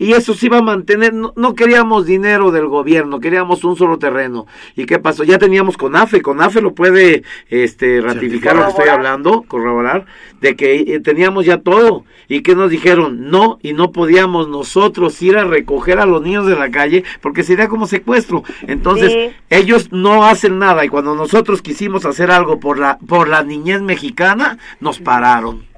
[0.03, 3.97] y eso se iba a mantener, no, no queríamos dinero del gobierno, queríamos un solo
[3.97, 4.47] terreno.
[4.75, 5.23] ¿Y qué pasó?
[5.23, 10.05] Ya teníamos CONAFE, CONAFE lo puede este, ratificar lo que estoy hablando, corroborar,
[10.41, 12.03] de que eh, teníamos ya todo.
[12.27, 13.29] ¿Y que nos dijeron?
[13.29, 17.43] No, y no podíamos nosotros ir a recoger a los niños de la calle porque
[17.43, 18.43] sería como secuestro.
[18.67, 19.31] Entonces, Sí.
[19.49, 23.81] ellos no hacen nada y cuando nosotros quisimos hacer algo por la, por la niñez
[23.81, 25.72] mexicana, nos pararon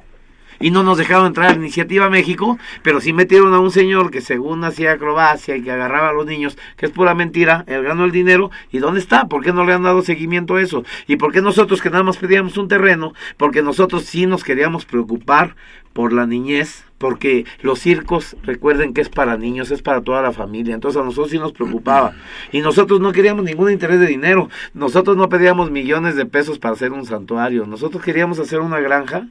[0.60, 4.12] y no nos dejaron entrar a la Iniciativa México, pero sí metieron a un señor
[4.12, 7.84] que según hacía acrobacia y que agarraba a los niños, que es pura mentira, él
[7.84, 9.28] ganó el dinero, ¿y dónde está?
[9.28, 10.84] ¿Por qué no le han dado seguimiento a eso?
[11.08, 13.14] ¿Y por qué nosotros que nada más pedíamos un terreno?
[13.38, 15.56] Porque nosotros sí nos queríamos preocupar
[15.96, 20.34] por la niñez, porque los circos, recuerden que es para niños, es para toda la
[20.34, 22.14] familia, entonces a nosotros sí nos preocupaba.
[22.52, 26.74] Y nosotros no queríamos ningún interés de dinero, nosotros no pedíamos millones de pesos para
[26.74, 29.28] hacer un santuario, nosotros queríamos hacer una granja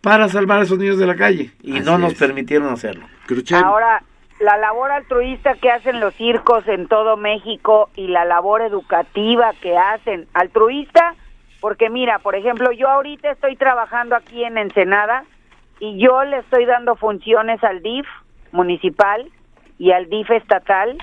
[0.00, 2.18] para salvar a esos niños de la calle y Así no nos es.
[2.18, 3.06] permitieron hacerlo.
[3.64, 4.02] Ahora,
[4.40, 9.76] la labor altruista que hacen los circos en todo México y la labor educativa que
[9.76, 10.26] hacen.
[10.34, 11.14] Altruista,
[11.60, 15.24] porque mira, por ejemplo, yo ahorita estoy trabajando aquí en Ensenada
[15.80, 18.06] y yo le estoy dando funciones al DIF
[18.52, 19.30] municipal
[19.78, 20.98] y al DIF estatal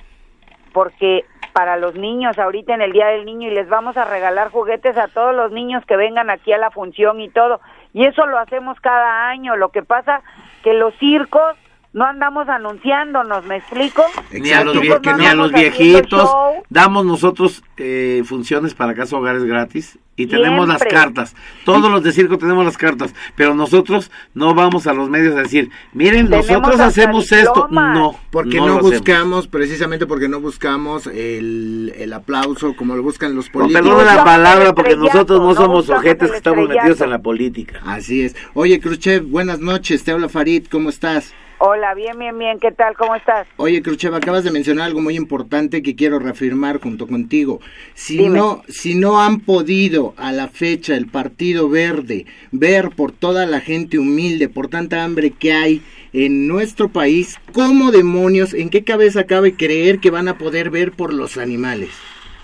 [0.73, 1.23] porque
[1.53, 4.97] para los niños ahorita en el Día del Niño y les vamos a regalar juguetes
[4.97, 7.61] a todos los niños que vengan aquí a la función y todo.
[7.95, 9.55] Y eso lo hacemos cada año.
[9.55, 10.21] Lo que pasa
[10.63, 11.55] que los circos
[11.95, 14.03] no andamos anunciándonos, ¿me explico?
[14.31, 16.29] Ni a los, vie- no ni a los viejitos.
[16.69, 21.35] Damos nosotros eh, funciones para casa hogares gratis y tenemos las cartas.
[21.63, 25.41] Todos los de circo tenemos las cartas, pero nosotros no vamos a los medios a
[25.43, 27.69] decir, miren, Tenemos nosotros hacemos esto.
[27.71, 28.91] No, Porque no no, hacemos.
[28.91, 33.81] buscamos, precisamente porque no buscamos el, el aplauso como lo buscan los No, políticos.
[33.87, 37.79] perdone la palabra porque nosotros no somos ojetes que estamos metidos en la política.
[37.85, 38.35] Así es.
[38.53, 40.03] Oye, Khrushchev, buenas noches.
[40.03, 40.65] Te habla Farid.
[40.69, 41.33] ¿Cómo estás?
[41.57, 42.59] Hola, bien, bien, bien.
[42.59, 42.95] ¿Qué tal?
[42.97, 43.47] ¿Cómo estás?
[43.57, 47.61] Oye, Khrushchev, acabas de mencionar algo muy importante que quiero reafirmar junto contigo.
[47.93, 48.37] Si Dime.
[48.37, 53.61] no, si no han podido a la fecha el Partido Verde ver por toda la
[53.61, 55.81] gente humilde, por tanta hambre que hay
[56.11, 60.91] en nuestro país, ¿cómo demonios, en qué cabeza cabe creer que van a poder ver
[60.91, 61.89] por los animales?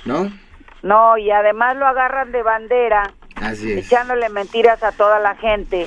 [0.06, 0.32] ¿No?
[0.84, 3.86] No, y además lo agarran de bandera, Así es.
[3.86, 5.86] echándole mentiras a toda la gente.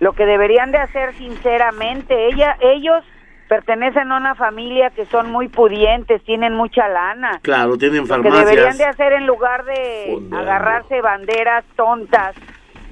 [0.00, 3.02] Lo que deberían de hacer sinceramente, ella, ellos
[3.48, 7.38] pertenecen a una familia que son muy pudientes, tienen mucha lana.
[7.42, 8.44] Claro, tienen Lo que deberían
[8.76, 8.78] farmacias.
[8.78, 10.38] de hacer en lugar de Fondeando.
[10.38, 12.34] agarrarse banderas tontas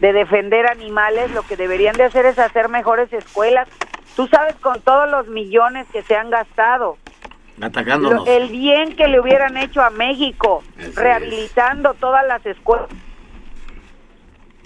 [0.01, 3.69] de defender animales, lo que deberían de hacer es hacer mejores escuelas.
[4.17, 6.97] Tú sabes con todos los millones que se han gastado,
[7.61, 8.27] Atacándonos.
[8.29, 12.89] el bien que le hubieran hecho a México, Así rehabilitando todas las escuelas.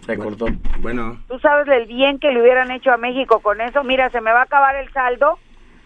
[0.09, 0.47] Se cortó.
[0.81, 1.21] Bueno.
[1.29, 3.85] Tú sabes el bien que le hubieran hecho a México con eso.
[3.85, 5.39] Mira, se me va a acabar el saldo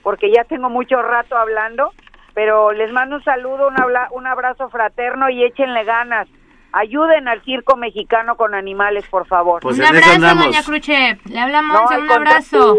[0.02, 1.92] porque ya tengo mucho rato hablando,
[2.32, 6.28] pero les mando un saludo, un, habla- un abrazo fraterno y échenle ganas.
[6.72, 9.60] Ayuden al circo mexicano con animales, por favor.
[9.60, 11.18] Pues un abrazo, doña Cruche.
[11.26, 12.78] Le hablamos, No, un abrazo.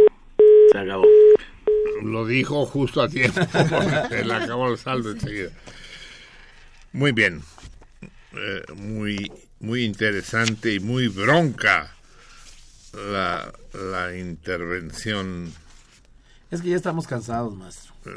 [0.71, 1.03] Se acabó.
[2.03, 3.39] Lo dijo justo a tiempo.
[4.09, 5.49] Se le acabó el saldo enseguida.
[6.93, 7.41] Muy bien.
[8.33, 9.31] Eh, muy,
[9.64, 11.91] muy interesante y muy bronca
[12.93, 15.51] la, la intervención.
[16.51, 17.93] Es que ya estamos cansados, maestro.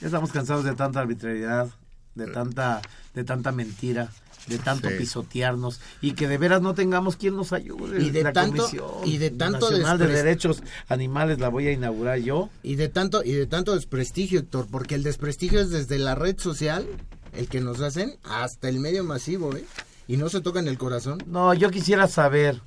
[0.00, 1.68] Ya estamos cansados de tanta arbitrariedad,
[2.16, 2.82] de tanta,
[3.14, 4.10] de tanta mentira,
[4.48, 4.96] de tanto Sí.
[4.98, 8.02] pisotearnos y que de veras no tengamos quien nos ayude.
[8.04, 11.72] Y de la tanto- Comisión y de tanto Nacional de Derechos Animales la voy a
[11.72, 12.50] inaugurar yo.
[12.64, 16.38] Y de tanto y de tanto desprestigio, Héctor, porque el desprestigio es desde la red
[16.38, 16.86] social,
[17.32, 19.64] el que nos hacen, hasta el medio masivo, ¿eh?
[20.06, 21.18] Y no se tocan el corazón.
[21.26, 22.60] No, yo quisiera saber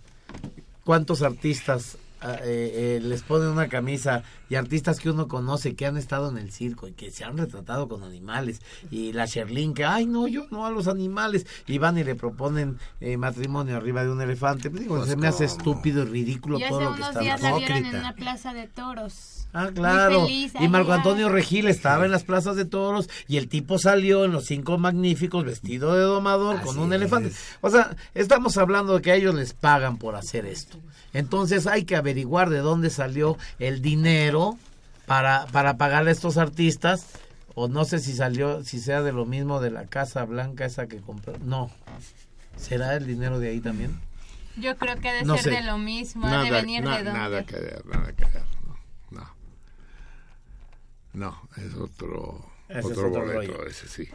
[0.84, 5.98] cuántos artistas eh, eh, les ponen una camisa y artistas que uno conoce que han
[5.98, 9.86] estado en el circo y que se han retratado con animales y la Sherlyn que
[9.86, 14.04] ay no yo no a los animales y van y le proponen eh, matrimonio arriba
[14.04, 16.86] de un elefante Pues digo, Pues, se me hace estúpido y ridículo Yo todo hace
[16.86, 19.48] lo que unos está días la vieron en una plaza de toros.
[19.54, 20.26] Ah, claro.
[20.26, 20.92] Feliz, y Marco.
[20.92, 24.78] Antonio Regil estaba en las plazas de toros y el tipo salió en los cinco
[24.78, 27.32] magníficos vestido de domador con un elefante.
[27.62, 30.78] O sea, estamos hablando de que a ellos les pagan por hacer esto.
[31.14, 34.58] Entonces hay que averiguar de dónde salió el dinero
[35.06, 37.06] para, para pagarle a estos artistas.
[37.54, 40.88] O no sé si salió, si sea de lo mismo de la Casa Blanca esa
[40.88, 41.34] que compró.
[41.40, 41.70] No.
[42.56, 44.00] ¿Será el dinero de ahí también?
[44.58, 45.50] Yo creo que ha de No ser sé.
[45.52, 47.20] de lo mismo, ha de Nada, venir na- de dónde.
[47.20, 48.44] nada que ver, nada que ver.
[49.12, 49.30] No, no.
[51.14, 53.66] No, es otro, es otro otro boleto, rollo.
[53.68, 54.08] ese sí.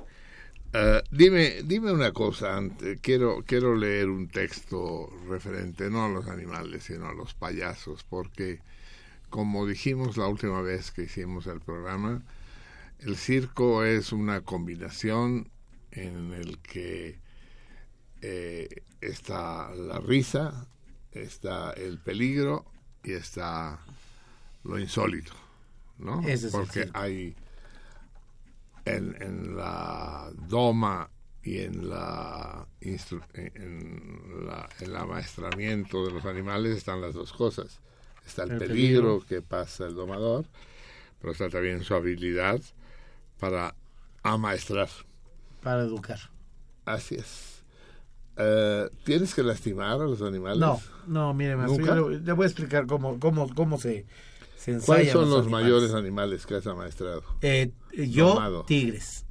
[0.75, 2.59] Eh, dime, dime una cosa,
[3.03, 8.61] quiero, quiero leer un texto referente no a los animales, sino a los payasos, porque
[9.29, 12.23] como dijimos la última vez que hicimos el programa,
[13.01, 15.51] el circo es una combinación
[15.91, 17.19] en el que
[18.23, 18.69] eh,
[19.03, 20.67] está la risa,
[21.11, 22.65] está el peligro
[23.05, 23.79] y está
[24.65, 25.33] lo insólito,
[25.99, 26.27] ¿no?
[26.27, 27.35] Ese Porque hay
[28.85, 31.11] en, en la doma
[31.43, 37.81] y en la, en, la el amaestramiento de los animales están las dos cosas.
[38.27, 39.27] Está el, El peligro, peligro.
[39.27, 40.45] que pasa el domador,
[41.21, 42.61] pero está también su habilidad
[43.39, 43.75] para
[44.23, 44.89] amaestrar.
[45.63, 46.19] Para educar.
[46.85, 47.65] Así es.
[48.37, 50.59] Eh, ¿Tienes que lastimar a los animales?
[50.59, 54.07] No, no, mire, maestro, le, le voy a explicar cómo, cómo, cómo se,
[54.57, 55.65] se ensayan ¿Cuáles son los, animales.
[55.65, 57.23] mayores animales que has amaestrado?
[57.43, 59.25] Eh, yo, tigres.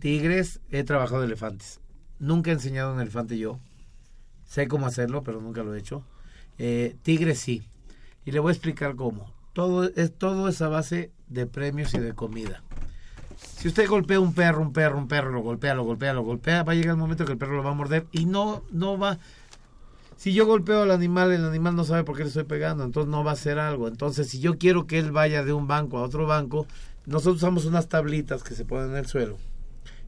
[0.00, 1.80] Tigres, he trabajado elefantes.
[2.18, 3.58] Nunca he enseñado un elefante yo.
[4.46, 6.04] Sé cómo hacerlo, pero nunca lo he hecho.
[6.58, 7.68] Eh, tigres sí.
[8.24, 9.32] Y le voy a explicar cómo.
[9.52, 12.62] todo es todo es a base de premios y de comida.
[13.36, 16.64] Si usted golpea un perro, un perro, un perro, lo golpea, lo golpea, lo golpea,
[16.64, 18.98] va a llegar el momento que el perro lo va a morder y no, no
[18.98, 19.18] va.
[20.16, 23.08] Si yo golpeo al animal, el animal no sabe por qué le estoy pegando, entonces
[23.08, 23.86] no va a hacer algo.
[23.86, 26.66] Entonces, si yo quiero que él vaya de un banco a otro banco,
[27.08, 29.38] nosotros usamos unas tablitas que se ponen en el suelo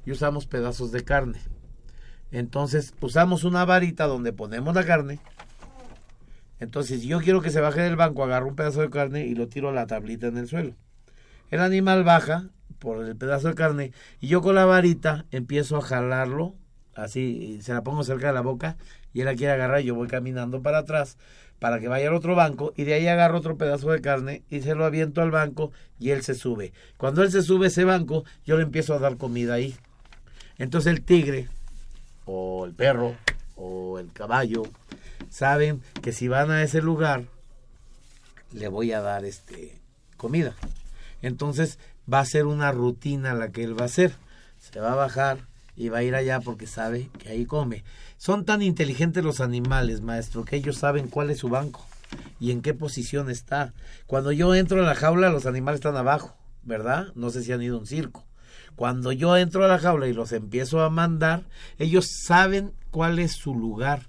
[0.04, 1.40] y usamos pedazos de carne.
[2.30, 5.18] Entonces, usamos una varita donde ponemos la carne.
[6.58, 9.48] Entonces, yo quiero que se baje del banco, agarro un pedazo de carne y lo
[9.48, 10.74] tiro a la tablita en el suelo.
[11.50, 15.82] El animal baja por el pedazo de carne y yo con la varita empiezo a
[15.82, 16.54] jalarlo,
[16.94, 18.76] así, se la pongo cerca de la boca
[19.14, 21.16] y él la quiere agarrar y yo voy caminando para atrás
[21.60, 24.62] para que vaya al otro banco y de ahí agarro otro pedazo de carne y
[24.62, 26.72] se lo aviento al banco y él se sube.
[26.96, 29.76] Cuando él se sube ese banco, yo le empiezo a dar comida ahí.
[30.58, 31.48] Entonces el tigre
[32.24, 33.14] o el perro
[33.56, 34.62] o el caballo
[35.28, 37.24] saben que si van a ese lugar
[38.52, 39.78] le voy a dar este
[40.16, 40.56] comida.
[41.22, 41.78] Entonces
[42.12, 44.14] va a ser una rutina la que él va a hacer.
[44.58, 47.84] Se va a bajar y va a ir allá porque sabe que ahí come.
[48.16, 51.86] Son tan inteligentes los animales, maestro, que ellos saben cuál es su banco
[52.38, 53.72] y en qué posición está.
[54.06, 57.12] Cuando yo entro a la jaula, los animales están abajo, ¿verdad?
[57.14, 58.26] No sé si han ido a un circo.
[58.76, 61.44] Cuando yo entro a la jaula y los empiezo a mandar,
[61.78, 64.08] ellos saben cuál es su lugar.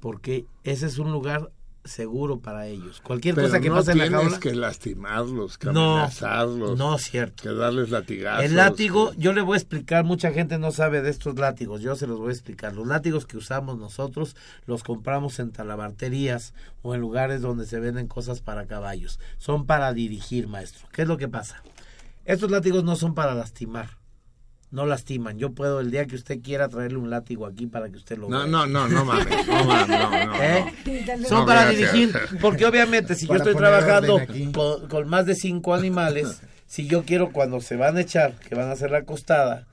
[0.00, 1.50] Porque ese es un lugar
[1.84, 3.00] seguro para ellos.
[3.00, 4.40] Cualquier Pero cosa que no pase en la tienes jaula.
[4.40, 6.78] que lastimarlos, que No, amenazarlos.
[6.78, 7.42] no cierto.
[7.42, 8.44] Que darles latigazos.
[8.44, 11.96] El látigo, yo le voy a explicar, mucha gente no sabe de estos látigos, yo
[11.96, 12.74] se los voy a explicar.
[12.74, 14.36] Los látigos que usamos nosotros
[14.66, 16.52] los compramos en talabarterías
[16.82, 19.18] o en lugares donde se venden cosas para caballos.
[19.38, 20.86] Son para dirigir, maestro.
[20.92, 21.62] ¿Qué es lo que pasa?
[22.24, 23.96] Estos látigos no son para lastimar.
[24.70, 25.38] No lastiman.
[25.38, 28.28] Yo puedo el día que usted quiera traerle un látigo aquí para que usted lo
[28.28, 28.46] No, vea.
[28.48, 29.46] no, no, no mames.
[29.46, 30.34] No mames, no, no, no.
[30.42, 30.64] ¿Eh?
[31.26, 31.92] Son No, para gracias.
[31.92, 34.20] dirigir, porque obviamente si yo estoy trabajando
[34.52, 38.54] con, con más de cinco animales, si yo quiero cuando se van a echar, que
[38.54, 39.66] van a hacer la costada,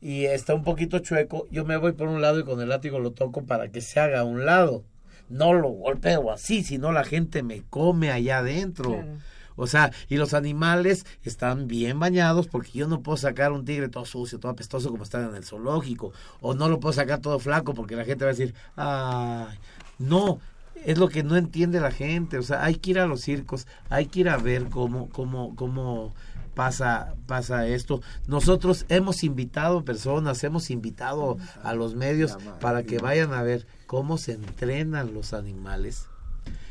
[0.00, 2.98] y está un poquito chueco, yo me voy por un lado y con el látigo
[2.98, 4.84] lo toco para que se haga a un lado.
[5.28, 8.92] No lo golpeo así, sino la gente me come allá adentro.
[8.94, 9.18] Claro.
[9.56, 13.88] O sea, y los animales están bien bañados porque yo no puedo sacar un tigre
[13.88, 16.12] todo sucio, todo apestoso como están en el zoológico.
[16.40, 19.58] O no lo puedo sacar todo flaco porque la gente va a decir, ay,
[19.98, 20.40] no,
[20.84, 22.38] es lo que no entiende la gente.
[22.38, 25.54] O sea, hay que ir a los circos, hay que ir a ver cómo, cómo,
[25.56, 26.14] cómo
[26.54, 28.02] pasa, pasa esto.
[28.26, 34.18] Nosotros hemos invitado personas, hemos invitado a los medios para que vayan a ver cómo
[34.18, 36.09] se entrenan los animales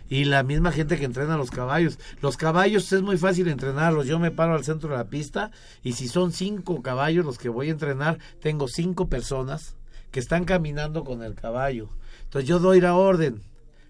[0.09, 1.99] y la misma gente que entrena a los caballos.
[2.21, 4.07] Los caballos es muy fácil entrenarlos.
[4.07, 5.51] Yo me paro al centro de la pista
[5.83, 9.75] y si son cinco caballos los que voy a entrenar, tengo cinco personas
[10.11, 11.89] que están caminando con el caballo.
[12.23, 13.41] Entonces yo doy la orden.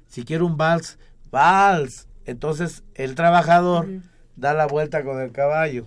[0.08, 1.00] Si quiero un vals,
[1.32, 2.08] vals.
[2.26, 3.88] Entonces el trabajador
[4.36, 5.86] da la vuelta con el caballo.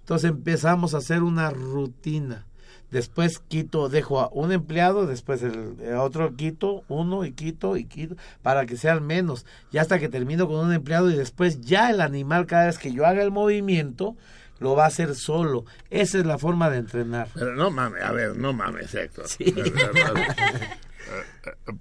[0.00, 2.46] Entonces empezamos a hacer una rutina.
[2.94, 7.86] Después quito, dejo a un empleado, después el, el otro quito, uno y quito y
[7.86, 9.44] quito, para que sean menos.
[9.72, 12.92] Ya hasta que termino con un empleado y después ya el animal, cada vez que
[12.92, 14.14] yo haga el movimiento,
[14.60, 15.64] lo va a hacer solo.
[15.90, 17.26] Esa es la forma de entrenar.
[17.34, 19.26] Pero no mames, a ver, no mames, Héctor.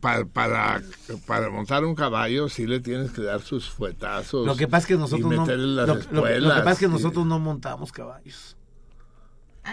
[0.02, 0.81] Para, para,
[1.26, 4.45] para montar un caballo sí le tienes que dar sus fuetazos.
[4.45, 6.85] Lo que pasa es que nosotros y no, lo, lo- lo que pasa es que
[6.85, 8.57] y- nosotros no montamos caballos.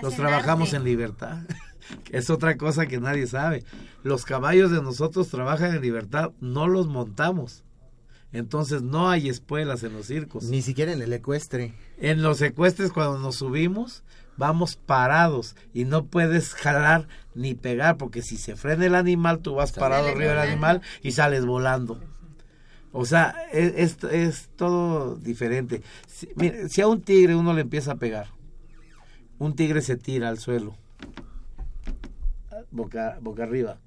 [0.02, 1.38] Los trabajamos en libertad.
[2.10, 3.64] es otra cosa que nadie sabe.
[4.02, 7.64] Los caballos de nosotros trabajan en libertad, no los montamos.
[8.32, 10.44] Entonces no hay espuelas en los circos.
[10.44, 11.74] Ni siquiera en el ecuestre.
[11.98, 14.04] En los secuestres cuando nos subimos
[14.36, 19.56] vamos parados y no puedes jalar ni pegar porque si se frena el animal tú
[19.56, 22.00] vas parado arriba del animal y sales volando.
[22.92, 25.82] O sea, es, es, es todo diferente.
[26.08, 28.28] Si, mire, si a un tigre uno le empieza a pegar,
[29.40, 30.76] un tigre se tira al suelo,
[32.70, 33.78] boca, boca arriba,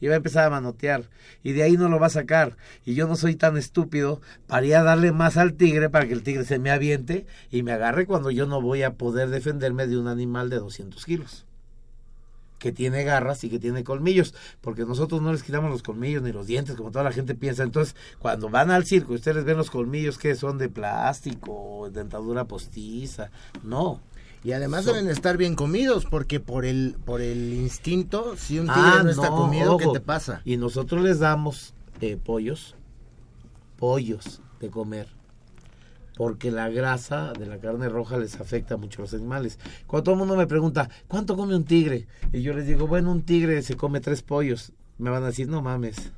[0.00, 1.04] y va a empezar a manotear,
[1.42, 2.58] y de ahí no lo va a sacar.
[2.84, 6.12] Y yo no soy tan estúpido para ir a darle más al tigre para que
[6.12, 9.86] el tigre se me aviente y me agarre cuando yo no voy a poder defenderme
[9.86, 11.46] de un animal de 200 kilos
[12.58, 16.32] que tiene garras y que tiene colmillos, porque nosotros no les quitamos los colmillos ni
[16.32, 17.62] los dientes, como toda la gente piensa.
[17.62, 23.30] Entonces, cuando van al circo ustedes ven los colmillos que son de plástico, dentadura postiza,
[23.62, 24.02] no.
[24.46, 28.80] Y además deben estar bien comidos, porque por el, por el instinto, si un tigre
[28.80, 30.40] Ah, no está no, comido, ¿qué te pasa?
[30.44, 32.76] Y nosotros les damos eh, pollos,
[33.76, 35.08] pollos de comer,
[36.14, 39.58] porque la grasa de la carne roja les afecta mucho a los animales.
[39.88, 42.06] Cuando todo el mundo me pregunta, ¿cuánto come un tigre?
[42.32, 44.72] Y yo les digo, bueno, un tigre se come tres pollos.
[44.96, 46.12] Me van a decir, no mames,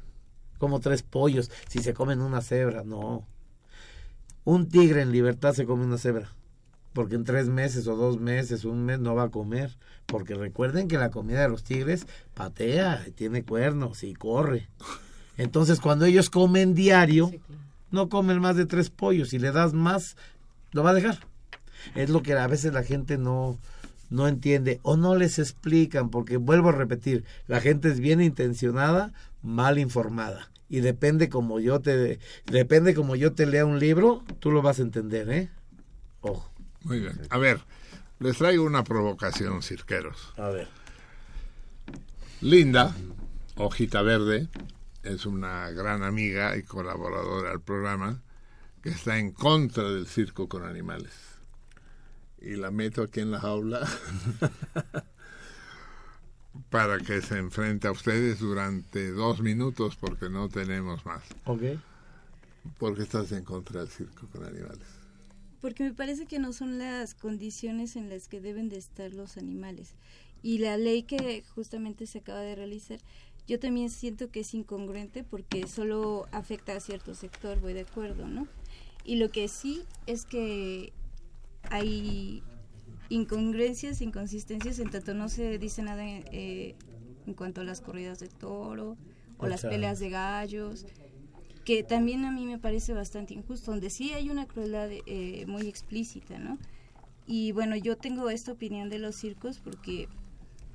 [0.59, 3.26] como tres pollos, si se comen una cebra, no.
[4.44, 6.34] Un tigre en libertad se come una cebra.
[6.98, 9.78] Porque en tres meses o dos meses, un mes no va a comer.
[10.06, 14.68] Porque recuerden que la comida de los tigres patea, tiene cuernos y corre.
[15.36, 17.30] Entonces cuando ellos comen diario,
[17.92, 19.28] no comen más de tres pollos.
[19.28, 20.16] Si le das más,
[20.72, 21.20] lo va a dejar.
[21.94, 23.60] Es lo que a veces la gente no,
[24.10, 29.12] no entiende o no les explican, porque vuelvo a repetir, la gente es bien intencionada,
[29.40, 30.50] mal informada.
[30.68, 34.80] Y depende como yo te depende como yo te lea un libro, tú lo vas
[34.80, 35.48] a entender, ¿eh?
[36.22, 36.57] Ojo.
[36.89, 37.20] Muy bien.
[37.28, 37.60] A ver,
[38.19, 40.32] les traigo una provocación, cirqueros.
[40.39, 40.69] A ver.
[42.40, 42.97] Linda,
[43.56, 44.48] hojita verde,
[45.02, 48.23] es una gran amiga y colaboradora del programa
[48.82, 51.12] que está en contra del circo con animales.
[52.40, 53.86] Y la meto aquí en la jaula
[56.70, 61.23] para que se enfrente a ustedes durante dos minutos porque no tenemos más.
[61.44, 61.62] Ok.
[62.78, 64.97] ¿Por qué estás en contra del circo con animales?
[65.60, 69.36] Porque me parece que no son las condiciones en las que deben de estar los
[69.36, 69.94] animales.
[70.43, 73.01] Y la ley que justamente se acaba de realizar,
[73.48, 78.28] yo también siento que es incongruente porque solo afecta a cierto sector, voy de acuerdo,
[78.28, 78.47] ¿no?
[79.05, 80.93] Y lo que sí es que
[81.70, 82.43] hay
[83.09, 86.76] incongruencias, inconsistencias, en tanto no se dice nada eh,
[87.26, 88.97] en cuanto a las corridas de toro
[89.39, 90.85] o las peleas de gallos,
[91.68, 95.68] que también a mí me parece bastante injusto, donde sí hay una crueldad eh, muy
[95.68, 96.56] explícita, ¿no?
[97.26, 100.08] Y bueno, yo tengo esta opinión de los circos porque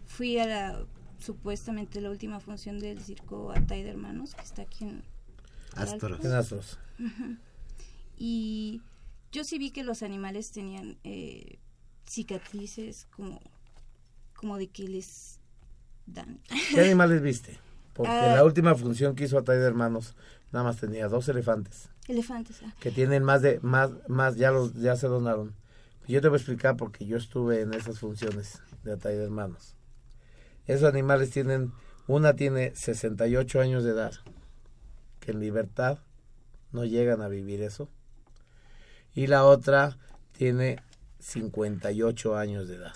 [0.05, 0.85] fui a la
[1.17, 5.03] supuestamente la última función del circo Atay de Hermanos, que está aquí en
[5.75, 6.23] Astros.
[6.23, 6.77] En Astros.
[6.99, 7.37] Ujú.
[8.15, 8.83] Y
[9.31, 11.57] yo sí vi que los animales tenían eh,
[12.05, 13.41] cicatrices como,
[14.35, 15.39] como de que les
[16.05, 16.39] dan.
[16.69, 17.57] ¿Qué animales viste?
[17.93, 18.35] Porque Ah.
[18.35, 20.15] la última función que hizo Atay de Hermanos
[20.53, 22.61] nada más tenía dos elefantes Elefantes.
[22.63, 22.73] ah.
[22.80, 25.55] que tienen más de más más ya los ya se donaron.
[26.07, 29.75] Yo te voy a explicar porque yo estuve en esas funciones de Atay de Hermanos.
[30.67, 31.71] Esos animales tienen
[32.07, 34.13] una tiene 68 años de edad
[35.21, 35.99] que en libertad
[36.73, 37.89] no llegan a vivir eso.
[39.15, 39.97] Y la otra
[40.34, 40.81] tiene
[41.19, 42.95] 58 años de edad.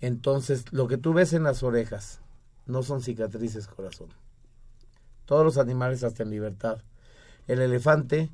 [0.00, 2.20] Entonces, lo que tú ves en las orejas
[2.66, 4.08] no son cicatrices, corazón.
[5.26, 6.78] Todos los animales hasta en libertad.
[7.46, 8.30] El elefante,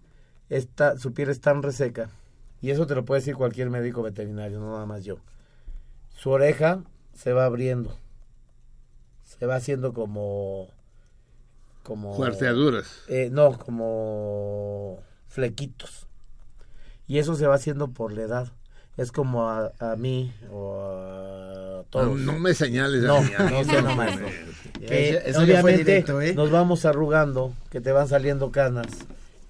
[0.49, 2.11] está, su piel es tan reseca,
[2.61, 5.17] y eso te lo puede decir cualquier médico veterinario, no nada más yo.
[6.15, 7.97] Su oreja se va abriendo,
[9.25, 10.69] se va haciendo como...
[11.83, 13.03] como Cuarteaduras.
[13.09, 16.07] eh, no, como flequitos.
[17.09, 18.53] Y eso se va haciendo por la edad.
[18.97, 22.21] Es como a, a mí o a todos.
[22.21, 23.61] No, no me señales a No, mí, a mí no,
[25.19, 26.35] eso fue obviamente directo, ¿eh?
[26.35, 28.87] nos vamos arrugando, que te van saliendo canas,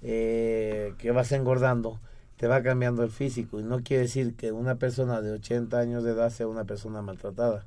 [0.03, 2.01] eh, que vas engordando,
[2.37, 3.59] te va cambiando el físico.
[3.59, 7.03] Y no quiere decir que una persona de 80 años de edad sea una persona
[7.03, 7.67] maltratada.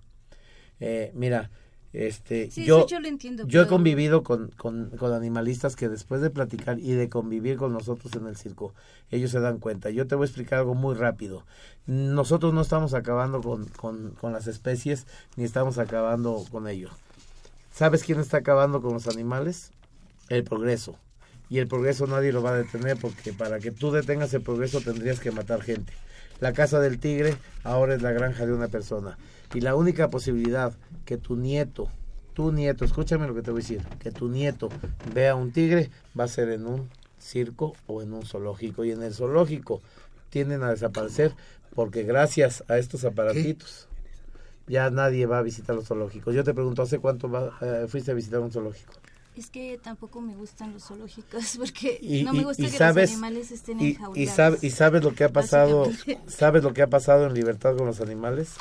[0.80, 1.50] Eh, mira,
[1.96, 6.30] este, Sí, yo, lo entiendo, yo he convivido con, con, con animalistas que después de
[6.30, 8.74] platicar y de convivir con nosotros en el circo,
[9.12, 9.90] ellos se dan cuenta.
[9.90, 11.44] Yo te voy a explicar algo muy rápido.
[11.88, 15.08] Nosotros no estamos acabando con, con, con las especies
[15.38, 16.92] ni estamos acabando con ellos.
[17.72, 19.72] ¿Sabes quién está acabando con los animales?
[20.30, 20.98] El progreso.
[21.50, 24.82] Y el progreso nadie lo va a detener porque para que tú detengas el progreso
[24.82, 25.94] tendrías que matar gente.
[26.40, 29.18] La casa del tigre ahora es la granja de una persona.
[29.56, 30.74] Y la única posibilidad
[31.06, 31.90] que tu nieto,
[32.34, 34.70] tu nieto, escúchame lo que te voy a decir, que tu nieto
[35.14, 38.84] vea un tigre va a ser en un circo o en un zoológico.
[38.86, 39.82] Y en el zoológico
[40.30, 41.34] tienden a desaparecer
[41.74, 43.88] porque gracias a estos aparatitos
[44.68, 46.34] ya nadie va a visitar los zoológicos.
[46.36, 48.94] Yo te pregunto, ¿hace cuánto va- eh, fuiste a visitar un zoológico?
[49.36, 53.10] Es que tampoco me gustan los zoológicos porque Y, no me gusta y que sabes,
[53.12, 54.18] los animales estén y, enjaulados.
[54.18, 55.92] y, sabe- y sabes lo que ha pasado,
[56.28, 58.54] sabes lo que ha pasado en libertad con los animales.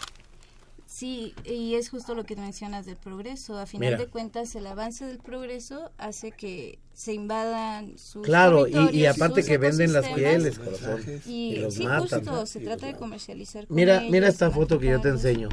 [0.94, 3.58] Sí, y es justo lo que mencionas del progreso.
[3.58, 3.98] A final Mira.
[3.98, 9.48] de cuentas, el avance del progreso hace que se invadan sus Claro, y- aparte sus
[9.48, 12.20] que venden las pieles, corazón, Y, y los sí, matan.
[12.24, 15.48] justo, se trata de comercializar con Mira, ellos, mira esta foto que yo te enseño.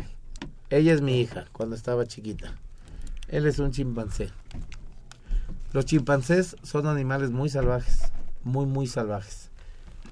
[0.69, 2.55] Ella es mi hija cuando estaba chiquita.
[3.27, 4.29] Él es un chimpancé.
[5.73, 8.11] Los chimpancés son animales muy salvajes,
[8.43, 9.49] muy muy salvajes.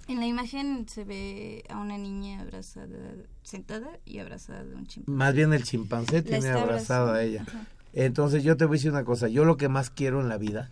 [0.09, 2.97] En la imagen se ve a una niña abrazada,
[3.43, 5.15] sentada y abrazada de un chimpancé.
[5.17, 7.43] Más bien el chimpancé La tiene abrazada a ella.
[7.47, 7.65] ajá.
[7.93, 10.37] Entonces yo te voy a decir una cosa, yo lo que más quiero en la
[10.37, 10.71] vida,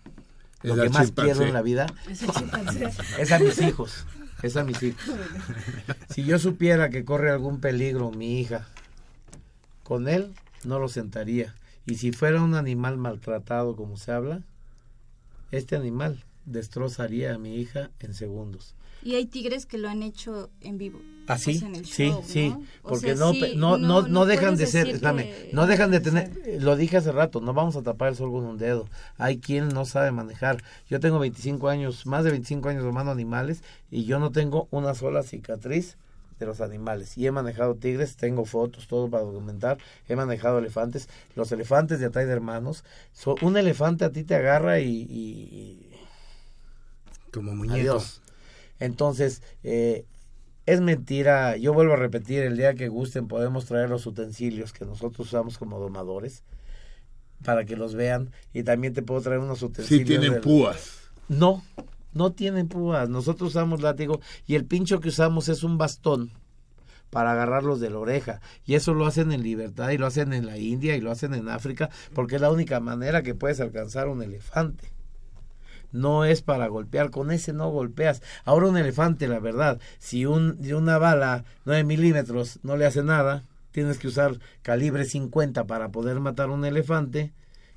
[0.62, 1.30] Es lo que más chimpancé.
[1.32, 1.86] quiero en la vida
[3.18, 4.06] es a mis hijos,
[4.42, 5.02] es a mis hijos.
[6.10, 8.66] Si yo supiera que corre algún peligro mi hija,
[9.84, 10.32] con él
[10.64, 11.54] no lo sentaría.
[11.86, 14.42] Y si fuera un animal maltratado como se habla,
[15.52, 18.74] este animal destrozaría a mi hija en segundos.
[19.02, 21.00] Y hay tigres que lo han hecho en vivo.
[21.28, 21.56] ¿Ah, sí?
[21.56, 22.56] o sea, en el sí, show, sí, ¿no?
[22.82, 25.66] O porque sea, no, sí, no, no, no, no dejan de ser, espérame, que- no
[25.66, 28.56] dejan de tener, lo dije hace rato, no vamos a tapar el sol con un
[28.56, 28.88] dedo.
[29.18, 30.62] Hay quien no sabe manejar.
[30.88, 34.94] Yo tengo 25 años, más de 25 años domando animales y yo no tengo una
[34.94, 35.98] sola cicatriz
[36.40, 37.18] de los animales.
[37.18, 39.76] Y he manejado tigres, tengo fotos, todo para documentar.
[40.08, 41.10] He manejado elefantes.
[41.36, 45.90] Los elefantes de Atay de Hermanos, so- un elefante a ti te agarra y- y
[47.32, 47.74] Como muñeco.
[47.76, 48.22] Adiós.
[48.78, 50.04] Entonces, eh,
[50.66, 51.56] es mentira.
[51.56, 55.58] Yo vuelvo a repetir, el día que gusten podemos traer los utensilios que nosotros usamos
[55.58, 56.42] como domadores
[57.44, 58.30] para que los vean.
[58.52, 60.00] Y también te puedo traer unos utensilios.
[60.00, 60.98] Sí tienen del- púas.
[61.28, 61.62] No,
[62.12, 63.08] no tienen púas.
[63.08, 66.30] Nosotros usamos látigo y el pincho que usamos es un bastón
[67.10, 68.40] para agarrarlos de la oreja.
[68.66, 71.32] Y eso lo hacen en libertad y lo hacen en la India y lo hacen
[71.34, 74.90] en África porque es la única manera que puedes alcanzar un elefante
[75.92, 78.22] no es para golpear, con ese no golpeas.
[78.44, 83.44] Ahora un elefante, la verdad, si un, una bala 9 milímetros no le hace nada,
[83.70, 87.32] tienes que usar calibre 50 para poder matar un elefante,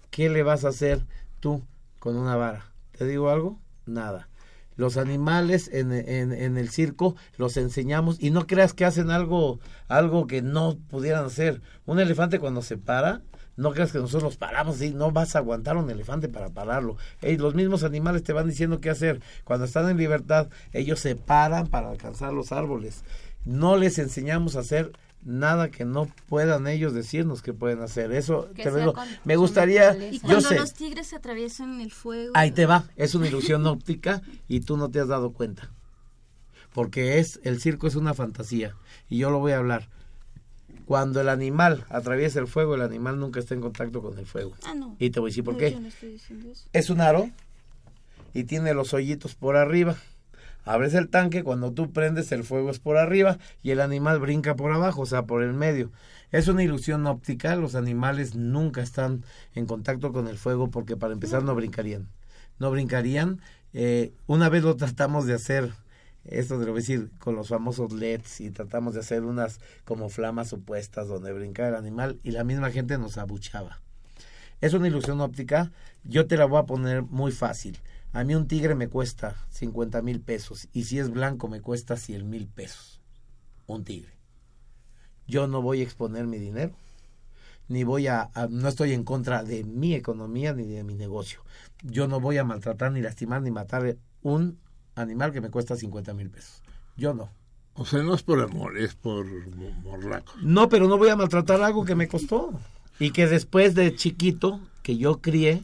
[0.09, 1.05] ¿qué le vas a hacer
[1.39, 1.63] tú
[1.99, 2.71] con una vara?
[2.97, 3.59] ¿Te digo algo?
[3.85, 4.27] Nada.
[4.75, 9.59] Los animales en, en, en el circo los enseñamos y no creas que hacen algo,
[9.87, 11.61] algo que no pudieran hacer.
[11.85, 13.21] Un elefante cuando se para,
[13.57, 16.97] no creas que nosotros los paramos y no vas a aguantar un elefante para pararlo.
[17.21, 19.21] Los mismos animales te van diciendo qué hacer.
[19.43, 23.03] Cuando están en libertad, ellos se paran para alcanzar los árboles.
[23.45, 24.91] No les enseñamos a hacer
[25.23, 28.11] nada que no puedan ellos decirnos que pueden hacer.
[28.11, 28.93] Eso Que te lo sea digo.
[28.93, 29.95] con Me gustaría.
[29.95, 30.55] Y yo cuando sé.
[30.57, 32.31] los tigres atraviesan el fuego.
[32.35, 35.69] Ahí te va, es una ilusión óptica y tú no te has dado cuenta.
[36.73, 38.75] Porque es el circo es una fantasía
[39.09, 39.89] y yo lo voy a hablar.
[40.85, 44.53] Cuando el animal atraviesa el fuego, el animal nunca está en contacto con el fuego.
[44.65, 44.95] Ah, no.
[44.99, 45.71] Y te voy a decir por No, qué.
[45.79, 46.19] no estoy.
[46.73, 47.29] Es un aro
[48.33, 49.95] y tiene los hoyitos por arriba.
[50.63, 54.55] Abres el tanque, cuando tú prendes el fuego es por arriba y el animal brinca
[54.55, 55.91] por abajo, o sea, por el medio.
[56.31, 59.23] Es una ilusión óptica, los animales nunca están
[59.55, 62.07] en contacto con el fuego porque para empezar no brincarían.
[62.59, 63.41] No brincarían.
[63.73, 65.71] Eh, una vez lo tratamos de hacer,
[66.25, 69.59] esto te lo voy a decir, con los famosos LEDs y tratamos de hacer unas
[69.85, 73.81] como flamas opuestas donde brincaba el animal y la misma gente nos abuchaba.
[74.61, 75.71] Es una ilusión óptica,
[76.03, 77.79] yo te la voy a poner muy fácil.
[78.13, 81.97] A mí un tigre me cuesta 50 mil pesos y si es blanco me cuesta
[81.97, 83.01] 100 mil pesos.
[83.67, 84.13] Un tigre.
[85.27, 86.73] Yo no voy a exponer mi dinero,
[87.67, 91.41] ni voy a, a- no estoy en contra de mi economía ni de mi negocio.
[91.83, 94.59] Yo no voy a maltratar, ni lastimar, ni matar un
[95.01, 96.61] animal que me cuesta 50 mil pesos.
[96.95, 97.29] Yo no.
[97.73, 99.25] O sea, no es por amor, es por
[99.55, 100.33] mo- morlaco.
[100.41, 102.51] No, pero no voy a maltratar algo que me costó.
[102.99, 105.63] Y que después de chiquito, que yo crié,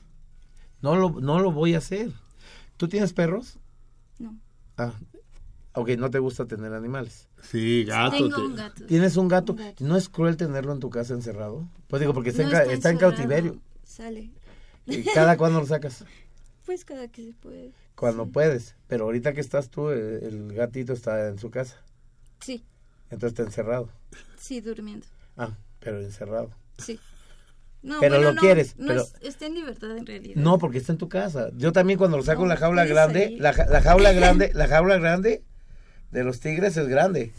[0.82, 2.12] no lo, no lo voy a hacer.
[2.78, 3.60] ¿Tú tienes perros?
[4.20, 4.38] No.
[4.78, 4.94] Ah,
[5.74, 7.28] ok, no te gusta tener animales.
[7.44, 8.16] Sí, gato.
[8.16, 8.86] Tengo te- un gato.
[8.86, 9.56] ¿Tienes un gato?
[9.80, 11.68] ¿No es cruel tenerlo en tu casa encerrado?
[11.88, 13.60] Pues digo, porque está, No en, ca- está en cautiverio.
[13.84, 14.32] Sale.
[14.86, 16.06] ¿Y ¿Cada cuándo lo sacas?
[16.66, 17.74] Pues cada que se puede.
[17.98, 18.76] Cuando puedes.
[18.88, 21.76] Pero ahorita que estás tú, el, el gatito está en su casa.
[22.40, 22.64] Sí,
[23.10, 23.90] Entonces está encerrado.
[24.38, 25.06] sí, durmiendo.
[25.36, 26.52] Ah, pero encerrado.
[26.78, 27.00] Sí.
[27.82, 30.36] No, Pero bueno, lo no, quieres, No, pero- es- está en libertad en realidad.
[30.42, 31.50] No, porque está en tu casa.
[31.56, 34.68] Yo también cuando lo saco en la jaula grande, la, ja- la jaula grande, la
[34.68, 35.44] jaula grande
[36.12, 37.32] de los tigres es grande.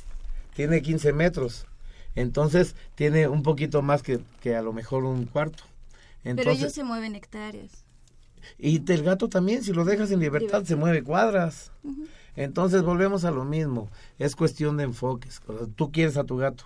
[0.55, 1.67] Tiene 15 metros.
[2.15, 5.63] Entonces tiene un poquito más que, que a lo mejor un cuarto.
[6.23, 7.85] Pero Entonces, ellos se mueven hectáreas.
[8.57, 11.73] Y el gato también, si lo dejas en libertad, se mueve cuadras.
[12.37, 13.91] Entonces volvemos a lo mismo.
[14.19, 15.41] Es cuestión de enfoques.
[15.75, 16.65] Tú quieres a tu gato.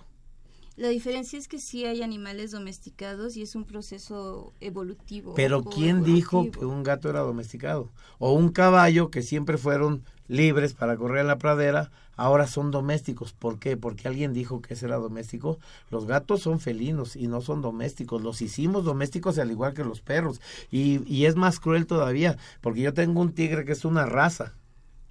[0.75, 5.35] La diferencia es que sí hay animales domesticados y es un proceso evolutivo.
[5.35, 7.91] Pero ¿quién dijo que un gato era domesticado?
[8.17, 13.33] O un caballo que siempre fueron libres para correr en la pradera, ahora son domésticos.
[13.33, 13.77] ¿Por qué?
[13.77, 15.59] Porque alguien dijo que ese era doméstico.
[15.91, 18.23] Los gatos son felinos y no son domésticos.
[18.23, 20.41] Los hicimos domésticos al igual que los perros.
[20.71, 24.55] Y, y es más cruel todavía, porque yo tengo un tigre que es una raza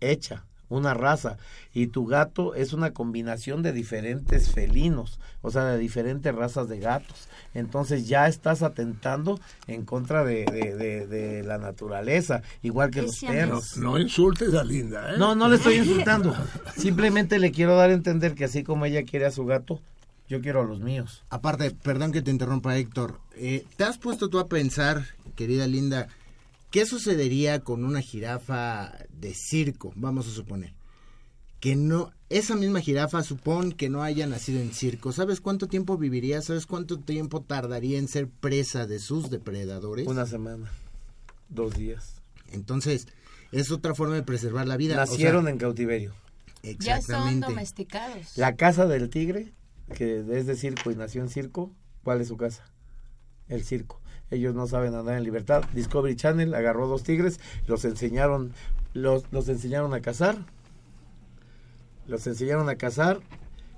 [0.00, 1.36] hecha, una raza,
[1.74, 6.78] y tu gato es una combinación de diferentes felinos, o sea, de diferentes razas de
[6.78, 7.28] gatos.
[7.54, 13.20] Entonces ya estás atentando en contra de, de, de- de la naturaleza, igual que los
[13.20, 13.76] perros.
[13.76, 15.18] No insultes a Linda, ¿eh?
[15.18, 16.34] No, no le estoy insultando.
[16.76, 19.80] Simplemente le quiero dar a entender que así como ella quiere a su gato,
[20.28, 21.24] yo quiero a los míos.
[21.28, 25.04] Aparte, perdón que te interrumpa Héctor, eh, ¿te has puesto tú a pensar,
[25.36, 26.08] querida Linda,
[26.72, 30.74] qué sucedería con una jirafa de circo, vamos a suponer?
[31.60, 35.12] Que no, esa misma jirafa supón que no haya nacido en circo.
[35.12, 36.42] ¿Sabes cuánto tiempo viviría?
[36.42, 40.08] ¿Sabes cuánto tiempo tardaría en ser presa de sus depredadores?
[40.08, 40.72] Una semana,
[41.50, 42.20] dos días.
[42.50, 43.06] Entonces,
[43.52, 44.96] es otra forma de preservar la vida.
[44.96, 46.14] Nacieron en cautiverio.
[46.80, 48.36] Ya son domesticados.
[48.36, 49.52] La casa del tigre,
[49.94, 51.70] que es de circo y nació en circo,
[52.02, 52.64] ¿cuál es su casa?
[53.48, 54.01] El circo.
[54.32, 55.62] Ellos no saben andar en libertad.
[55.74, 57.38] Discovery Channel agarró dos tigres,
[57.68, 58.52] los enseñaron,
[58.94, 60.38] los, los enseñaron a cazar.
[62.06, 63.20] Los enseñaron a cazar.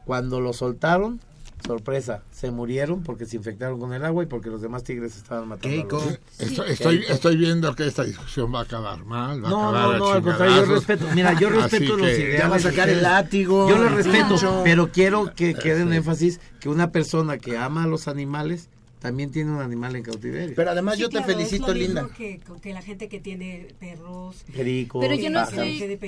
[0.07, 1.19] Cuando los soltaron,
[1.67, 5.49] sorpresa, se murieron porque se infectaron con el agua y porque los demás tigres estaban
[5.49, 5.99] matando.
[5.99, 9.43] a los- Estoy, estoy, estoy viendo que esta discusión va a acabar mal.
[9.43, 12.39] Va No, a acabar no, no, al contrario, yo respeto, mira, yo respeto los ideales.
[12.39, 14.61] Ya va a sacar el látigo, Yo lo el respeto, pincho.
[14.63, 18.69] pero quiero que quede en énfasis que una persona que ama a los animales
[19.05, 20.55] también tiene un animal en cautiverio.
[20.57, 22.09] Pero además Sí, yo te es felicito, mismo Linda.
[22.17, 24.37] Que, que la gente que tiene perros.
[24.51, 25.99] Pericos, Pero yo no estoy Que eh,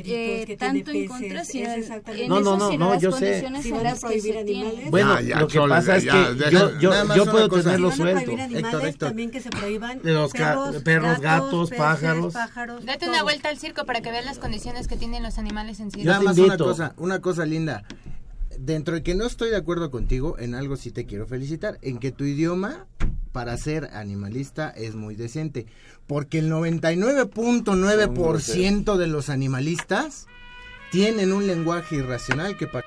[0.47, 3.47] que tiene tanto en contra, es exactamente- en No, no, no, no, yo sé.
[3.61, 4.91] Si van a prohibir animales.
[4.91, 7.63] Bueno, Ya, ya, lo que Chole, pasa es que yo, yo, puedo cosa.
[7.65, 8.23] tenerlo Si suelto.
[8.23, 9.09] prohibir animales, Héctor, Héctor.
[9.11, 12.33] también que se prohíban De los perros, perros, gatos, peces, pájaros.
[12.33, 13.11] pájaros, Date todo.
[13.11, 16.07] una vuelta al circo para que veas las condiciones que tienen los animales en circo.
[16.07, 17.85] Nada más una cosa, una cosa linda.
[18.59, 21.99] Dentro de que no estoy de acuerdo contigo, en algo sí te quiero felicitar, en
[21.99, 22.87] que tu idioma
[23.33, 25.67] para ser animalista es muy decente,
[26.07, 30.27] porque el 99.9% de los animalistas
[30.91, 32.87] tienen un lenguaje irracional que para